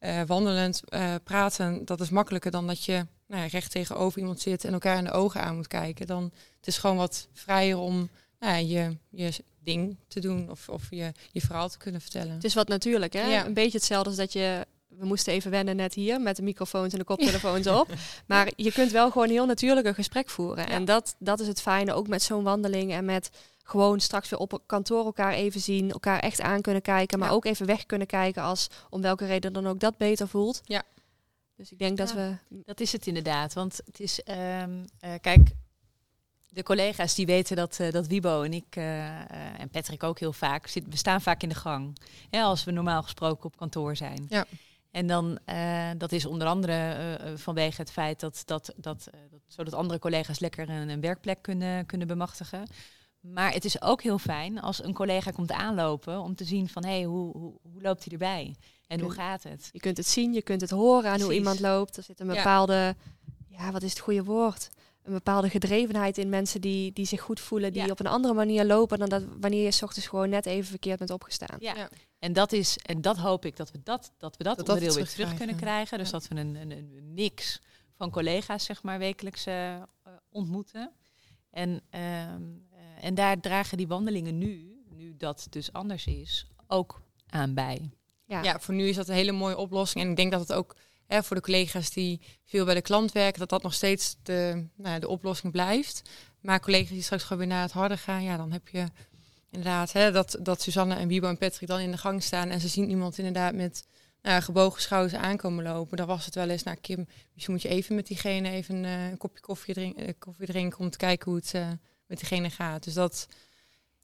Eh, 0.01 0.23
wandelend 0.27 0.83
eh, 0.89 1.15
praten, 1.25 1.85
dat 1.85 2.01
is 2.01 2.11
makkelijker 2.11 2.51
dan 2.51 2.67
dat 2.67 2.85
je 2.85 3.07
nou 3.27 3.43
ja, 3.43 3.49
recht 3.49 3.71
tegenover 3.71 4.19
iemand 4.19 4.41
zit 4.41 4.65
en 4.65 4.73
elkaar 4.73 4.99
in 4.99 5.05
de 5.05 5.11
ogen 5.11 5.41
aan 5.41 5.57
moet 5.57 5.67
kijken. 5.67 6.07
Dan 6.07 6.23
het 6.57 6.67
is 6.67 6.79
gewoon 6.79 6.97
wat 6.97 7.29
vrijer 7.33 7.79
om 7.79 8.09
nou 8.39 8.53
ja, 8.53 8.57
je, 8.57 8.97
je 9.09 9.33
ding 9.63 9.97
te 10.09 10.21
doen 10.21 10.51
of, 10.51 10.69
of 10.69 10.87
je, 10.91 11.13
je 11.33 11.41
verhaal 11.41 11.69
te 11.69 11.79
kunnen 11.79 12.01
vertellen. 12.01 12.35
Het 12.35 12.45
is 12.45 12.55
wat 12.55 12.69
natuurlijk, 12.69 13.13
hè? 13.13 13.27
Ja. 13.27 13.47
Een 13.47 13.55
beetje 13.55 13.79
hetzelfde 13.79 14.09
als 14.09 14.19
dat 14.19 14.33
je... 14.33 14.67
We 14.89 15.07
moesten 15.07 15.33
even 15.33 15.51
wennen 15.51 15.77
net 15.77 15.95
hier 15.95 16.21
met 16.21 16.37
de 16.37 16.43
microfoons 16.43 16.93
en 16.93 16.99
de 16.99 17.05
koptelefoons 17.05 17.67
op. 17.67 17.89
Maar 18.27 18.53
je 18.57 18.73
kunt 18.73 18.91
wel 18.91 19.11
gewoon 19.11 19.29
heel 19.29 19.47
natuurlijk 19.47 19.87
een 19.87 19.95
gesprek 19.95 20.29
voeren. 20.29 20.65
Ja. 20.65 20.71
En 20.71 20.85
dat, 20.85 21.15
dat 21.19 21.41
is 21.41 21.47
het 21.47 21.61
fijne, 21.61 21.93
ook 21.93 22.09
met 22.09 22.23
zo'n 22.23 22.43
wandeling 22.43 22.93
en 22.93 23.05
met 23.05 23.31
gewoon 23.71 24.01
straks 24.01 24.29
weer 24.29 24.39
op 24.39 24.63
kantoor 24.67 25.05
elkaar 25.05 25.33
even 25.33 25.61
zien, 25.61 25.91
elkaar 25.91 26.19
echt 26.21 26.41
aan 26.41 26.61
kunnen 26.61 26.83
kijken, 26.83 27.19
maar 27.19 27.29
Ja. 27.29 27.35
ook 27.35 27.45
even 27.45 27.67
weg 27.67 27.87
kunnen 27.87 28.07
kijken 28.07 28.43
als 28.43 28.69
om 28.91 29.01
welke 29.01 29.27
reden 29.27 29.53
dan 29.53 29.67
ook 29.67 29.81
dat 29.81 29.97
beter 29.97 30.29
voelt. 30.29 30.61
Ja. 30.65 30.83
Dus 31.57 31.73
ik 31.73 31.79
denk 31.79 31.97
dat 31.97 32.09
Ja. 32.11 32.15
we 32.15 32.63
Dat 32.65 32.81
is 32.81 32.93
het 32.93 33.07
inderdaad. 33.07 33.53
Want 33.53 33.81
het 33.85 34.01
is, 34.01 34.23
ehm, 34.23 34.85
eh, 35.01 35.13
kijk, 35.21 35.51
de 36.49 36.63
collega's 36.63 37.15
die 37.15 37.27
weten 37.27 37.57
dat, 37.57 37.81
eh, 37.81 37.93
dat 37.93 38.07
Wibo 38.07 38.43
en 38.43 38.53
ik 38.53 38.77
eh, 38.77 39.61
en 39.61 39.69
Patrick 39.71 40.03
ook 40.03 40.19
heel 40.19 40.33
vaak, 40.33 40.67
zit, 40.67 40.85
we 40.89 40.97
staan 40.97 41.21
vaak 41.21 41.43
in 41.43 41.49
de 41.49 41.55
gang. 41.55 41.97
Ja, 42.31 42.43
als 42.43 42.65
we 42.65 42.71
normaal 42.71 43.03
gesproken 43.03 43.45
op 43.45 43.57
kantoor 43.57 43.97
zijn. 43.97 44.27
Ja. 44.29 44.45
En 44.91 45.07
dan, 45.07 45.39
eh, 45.45 45.91
dat 45.99 46.13
is 46.13 46.27
onder 46.27 46.49
andere 46.49 47.19
vanwege 47.37 47.81
het 47.81 47.91
feit 47.91 48.21
dat, 48.21 48.43
dat, 48.45 48.73
dat, 48.77 49.07
eh, 49.13 49.21
dat, 49.31 49.41
zodat 49.47 49.75
andere 49.75 49.99
collega's 49.99 50.39
lekker 50.39 50.69
een, 50.69 50.89
een 50.89 51.01
werkplek 51.01 51.43
kunnen, 51.43 51.87
kunnen 51.87 52.07
bemachtigen. 52.07 52.67
Maar 53.21 53.53
het 53.53 53.65
is 53.65 53.83
ook 53.83 54.03
heel 54.03 54.19
fijn 54.19 54.61
als 54.61 54.85
een 54.85 54.95
collega 54.95 55.31
komt 55.31 55.53
aanlopen 55.53 56.21
om 56.21 56.35
te 56.35 56.45
zien 56.45 56.69
van 56.69 56.85
hé, 56.85 56.91
hey, 56.91 57.05
hoe, 57.05 57.37
hoe, 57.37 57.59
hoe 57.63 57.83
loopt 57.83 58.05
hij 58.05 58.13
erbij? 58.13 58.55
En 58.87 59.01
hoe 59.01 59.11
gaat 59.11 59.43
het? 59.43 59.69
Je 59.73 59.81
kunt 59.81 59.97
het 59.97 60.07
zien, 60.07 60.33
je 60.33 60.43
kunt 60.43 60.61
het 60.61 60.71
horen 60.71 61.11
aan 61.11 61.21
hoe 61.21 61.35
iemand 61.35 61.61
loopt. 61.61 61.97
Er 61.97 62.03
zit 62.03 62.21
een 62.21 62.27
bepaalde, 62.27 62.97
ja. 63.49 63.71
wat 63.73 63.83
is 63.83 63.91
het 63.91 63.99
goede 63.99 64.25
woord? 64.25 64.69
Een 65.03 65.13
bepaalde 65.13 65.51
gedrevenheid 65.51 66.19
in 66.19 66.29
mensen 66.29 66.61
die, 66.61 66.93
die 66.93 67.07
zich 67.07 67.21
goed 67.21 67.41
voelen, 67.41 67.73
die 67.73 67.83
Ja. 67.85 67.91
op 67.91 68.01
een 68.01 68.07
andere 68.07 68.35
manier 68.35 68.65
lopen 68.65 68.99
dan 68.99 69.09
dat 69.09 69.23
wanneer 69.41 69.63
je 69.65 69.71
's 69.71 69.83
ochtends 69.83 70.09
gewoon 70.09 70.29
net 70.29 70.47
even 70.47 70.71
verkeerd 70.71 70.99
bent 70.99 71.11
opgestaan. 71.11 71.57
Ja. 71.61 71.77
Ja. 71.77 71.89
En 72.19 72.33
dat 72.33 72.53
is 72.53 72.79
en 72.79 73.01
dat 73.01 73.17
hoop 73.17 73.45
ik 73.45 73.57
dat 73.57 73.71
we 73.71 73.81
dat, 73.83 74.13
dat, 74.19 74.37
we 74.37 74.45
dat, 74.45 74.57
Dat 74.57 74.67
dat 74.67 74.75
onderdeel 74.77 74.97
weer 75.03 75.13
terug 75.13 75.35
kunnen 75.35 75.57
krijgen. 75.57 75.99
Dus 75.99 76.07
Ja. 76.11 76.13
dat 76.13 76.29
we 76.29 76.35
een, 76.35 76.55
een, 76.55 76.71
een 76.71 77.13
mix 77.15 77.61
van 77.95 78.11
collega's 78.11 78.65
zeg 78.65 78.83
maar 78.83 78.99
wekelijks 78.99 79.47
eh, 79.47 79.75
ontmoeten. 80.29 80.93
En, 81.51 81.81
ehm, 81.91 82.43
eh, 82.70 82.70
en 83.01 83.15
daar 83.15 83.41
dragen 83.41 83.77
die 83.77 83.89
wandelingen 83.89 84.39
nu, 84.39 84.83
nu 84.89 85.15
dat 85.17 85.47
dus 85.51 85.73
anders 85.73 86.07
is, 86.07 86.47
ook 86.67 87.03
aan 87.27 87.55
bij. 87.55 87.91
Ja. 88.25 88.43
Ja, 88.43 88.61
voor 88.61 88.75
nu 88.75 88.89
is 88.89 88.97
dat 88.97 89.09
een 89.09 89.15
hele 89.15 89.33
mooie 89.33 89.57
oplossing. 89.57 90.05
En 90.05 90.11
ik 90.11 90.17
denk 90.17 90.31
dat 90.31 90.41
het 90.41 90.53
ook 90.53 90.77
hè, 91.07 91.23
voor 91.23 91.37
de 91.37 91.43
collega's 91.43 91.91
die 91.91 92.21
veel 92.45 92.65
bij 92.65 92.75
de 92.75 92.83
klant 92.83 93.13
werken, 93.13 93.39
dat 93.39 93.49
dat 93.49 93.63
nog 93.63 93.75
steeds 93.75 94.17
de, 94.23 94.67
nou, 94.77 94.95
ja, 94.95 94.99
de 94.99 95.09
oplossing 95.09 95.53
blijft. 95.53 96.03
Maar 96.41 96.61
collega's 96.61 96.91
die 96.91 97.03
straks 97.03 97.23
gewoon 97.23 97.39
weer 97.39 97.47
naar 97.47 97.63
het 97.63 97.73
harde 97.73 97.97
gaan, 97.97 98.23
ja, 98.23 98.37
dan 98.37 98.53
heb 98.53 98.69
je 98.69 98.87
inderdaad 99.51 99.93
hè, 99.93 100.13
dat, 100.13 100.39
dat 100.43 100.63
Suzanne 100.63 100.95
en 100.95 101.09
Wiebo 101.09 101.29
en 101.29 101.39
Patrick 101.39 101.69
dan 101.69 101.81
in 101.81 101.91
de 101.91 101.97
gang 101.97 102.23
staan 102.23 102.49
en 102.49 102.61
ze 102.61 102.69
zien 102.69 102.89
iemand 102.89 103.19
inderdaad 103.19 103.55
met 103.55 103.85
nou, 104.23 104.43
gebogen 104.43 104.83
schouders 104.83 105.15
aankomen 105.15 105.65
lopen. 105.65 105.97
Dan 105.97 106.07
was 106.07 106.25
het 106.25 106.35
wel 106.35 106.49
eens, 106.49 106.63
nou 106.63 106.77
Kim, 106.81 107.07
misschien 107.33 107.55
moet 107.55 107.63
je 107.63 107.69
even 107.69 107.95
met 107.95 108.07
diegene 108.07 108.51
even 108.51 108.85
eh, 108.85 109.11
een 109.11 109.17
kopje 109.17 109.41
koffie, 109.41 109.75
drink, 109.75 109.97
eh, 109.97 110.09
koffie 110.19 110.47
drinken 110.47 110.79
om 110.79 110.91
te 110.91 110.99
kijken 110.99 111.31
hoe 111.31 111.41
het 111.41 111.55
eh, 111.55 111.69
met 112.11 112.19
diegene 112.19 112.51
gaat. 112.51 112.85
Dus 112.85 112.95
dat, 112.95 113.27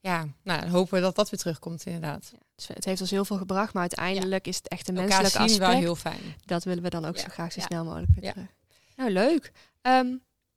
ja, 0.01 0.27
nou, 0.42 0.69
hopen 0.69 0.95
we 0.95 1.01
dat 1.01 1.14
dat 1.14 1.31
weer 1.31 1.40
terugkomt 1.40 1.87
inderdaad. 1.87 2.33
Dus 2.55 2.66
het 2.66 2.85
heeft 2.85 3.01
ons 3.01 3.11
heel 3.11 3.25
veel 3.25 3.37
gebracht, 3.37 3.73
maar 3.73 3.83
uiteindelijk 3.83 4.47
is 4.47 4.57
het 4.57 4.69
echt 4.69 4.88
een 4.88 4.95
menselijk 4.95 5.33
zien 5.33 5.40
aspect. 5.42 5.59
wel 5.71 5.71
heel 5.79 5.95
fijn. 5.97 6.21
Dat 6.45 6.64
willen 6.64 6.83
we 6.83 6.90
dan 6.90 7.05
ook 7.05 7.16
Ja. 7.16 7.23
zo 7.23 7.29
graag 7.29 7.53
zo 7.53 7.61
snel 7.61 7.85
mogelijk 7.85 8.11
weer 8.14 8.25
Ja. 8.25 8.33
terug. 8.33 8.49
Nou, 8.97 9.11
leuk. 9.11 9.53
Ehm, 9.83 10.07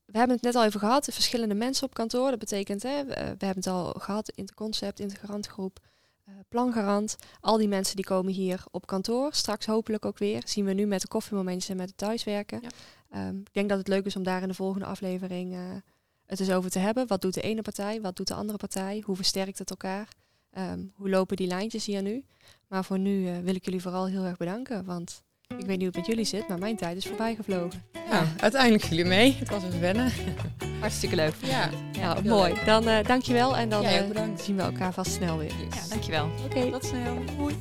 we 0.06 0.18
hebben 0.18 0.36
het 0.36 0.46
net 0.46 0.56
al 0.56 0.66
even 0.66 0.80
gehad, 0.80 1.08
verschillende 1.12 1.56
mensen 1.56 1.86
op 1.86 1.94
kantoor. 1.94 2.30
Dat 2.30 2.40
betekent, 2.40 2.84
hè, 2.84 3.06
we, 3.06 3.14
we 3.14 3.46
hebben 3.46 3.56
het 3.56 3.68
al 3.68 3.94
gehad, 3.98 4.30
interconcept, 4.30 5.00
integrantgroep, 5.00 5.80
eh 6.26 6.34
plangarant. 6.50 7.16
Al 7.40 7.58
die 7.58 7.68
mensen 7.68 7.96
die 7.96 8.06
komen 8.06 8.34
hier 8.34 8.64
op 8.72 8.86
kantoor. 8.88 9.34
Straks 9.34 9.66
hopelijk 9.66 10.06
ook 10.06 10.18
weer. 10.18 10.42
Zien 10.46 10.66
we 10.66 10.74
nu 10.74 10.86
met 10.86 11.02
de 11.02 11.08
koffiemomentjes 11.08 11.70
en 11.70 11.78
met 11.78 11.88
het 11.88 11.98
thuiswerken. 11.98 12.62
Ehm, 13.10 13.38
ik 13.40 13.54
denk 13.54 13.70
dat 13.70 13.78
het 13.78 13.88
leuk 13.88 14.06
is 14.06 14.16
om 14.16 14.24
daar 14.24 14.42
in 14.42 14.48
de 14.48 14.54
volgende 14.54 14.86
aflevering 14.86 15.54
eh, 15.54 15.60
het 16.30 16.40
eens 16.40 16.52
over 16.52 16.70
te 16.70 16.80
hebben. 16.80 17.08
Wat 17.08 17.22
doet 17.22 17.34
de 17.34 17.42
ene 17.42 17.62
partij? 17.62 18.02
Wat 18.02 18.16
doet 18.16 18.28
de 18.28 18.34
andere 18.34 18.58
partij? 18.58 19.04
Hoe 19.06 19.16
versterkt 19.16 19.58
het 19.60 19.70
elkaar? 19.70 20.08
Ehm, 20.52 20.80
hoe 20.94 21.10
lopen 21.10 21.36
die 21.36 21.48
lijntjes 21.48 21.86
hier 21.86 22.02
nu? 22.02 22.24
Maar 22.68 22.86
voor 22.86 23.00
nu 23.00 23.28
eh, 23.28 23.38
wil 23.44 23.56
ik 23.56 23.66
jullie 23.66 23.82
vooral 23.82 24.08
heel 24.08 24.24
erg 24.24 24.38
bedanken. 24.38 24.86
Want 24.86 25.24
ik 25.48 25.56
weet 25.66 25.68
niet 25.68 25.78
hoe 25.78 25.86
het 25.88 25.96
met 25.96 26.06
jullie 26.06 26.24
zit, 26.26 26.48
maar 26.48 26.58
mijn 26.60 26.76
tijd 26.76 26.98
is 26.98 27.06
voorbij 27.08 27.36
gevlogen. 27.36 27.84
Ja, 28.10 28.24
uiteindelijk 28.38 28.84
jullie 28.84 29.06
mee. 29.06 29.34
Het 29.34 29.50
was 29.50 29.64
even 29.64 29.80
wennen. 29.80 30.12
Hartstikke 30.80 31.16
leuk. 31.16 31.34
Ja, 31.44 31.70
Ja, 31.92 32.18
mooi. 32.24 32.54
leuk. 32.54 32.66
Dan 32.66 32.88
eh 32.88 33.06
dankjewel 33.06 33.58
en 33.58 33.70
dan 33.70 33.84
eh, 33.84 34.24
zien 34.38 34.56
we 34.56 34.62
elkaar 34.62 34.94
vast 34.94 35.12
snel 35.12 35.38
weer. 35.38 35.52
Ja, 35.72 35.88
dankjewel. 35.90 36.30
Oké. 36.46 36.72
Tot 36.72 36.86
snel. 36.86 37.18
Doei. 37.38 37.58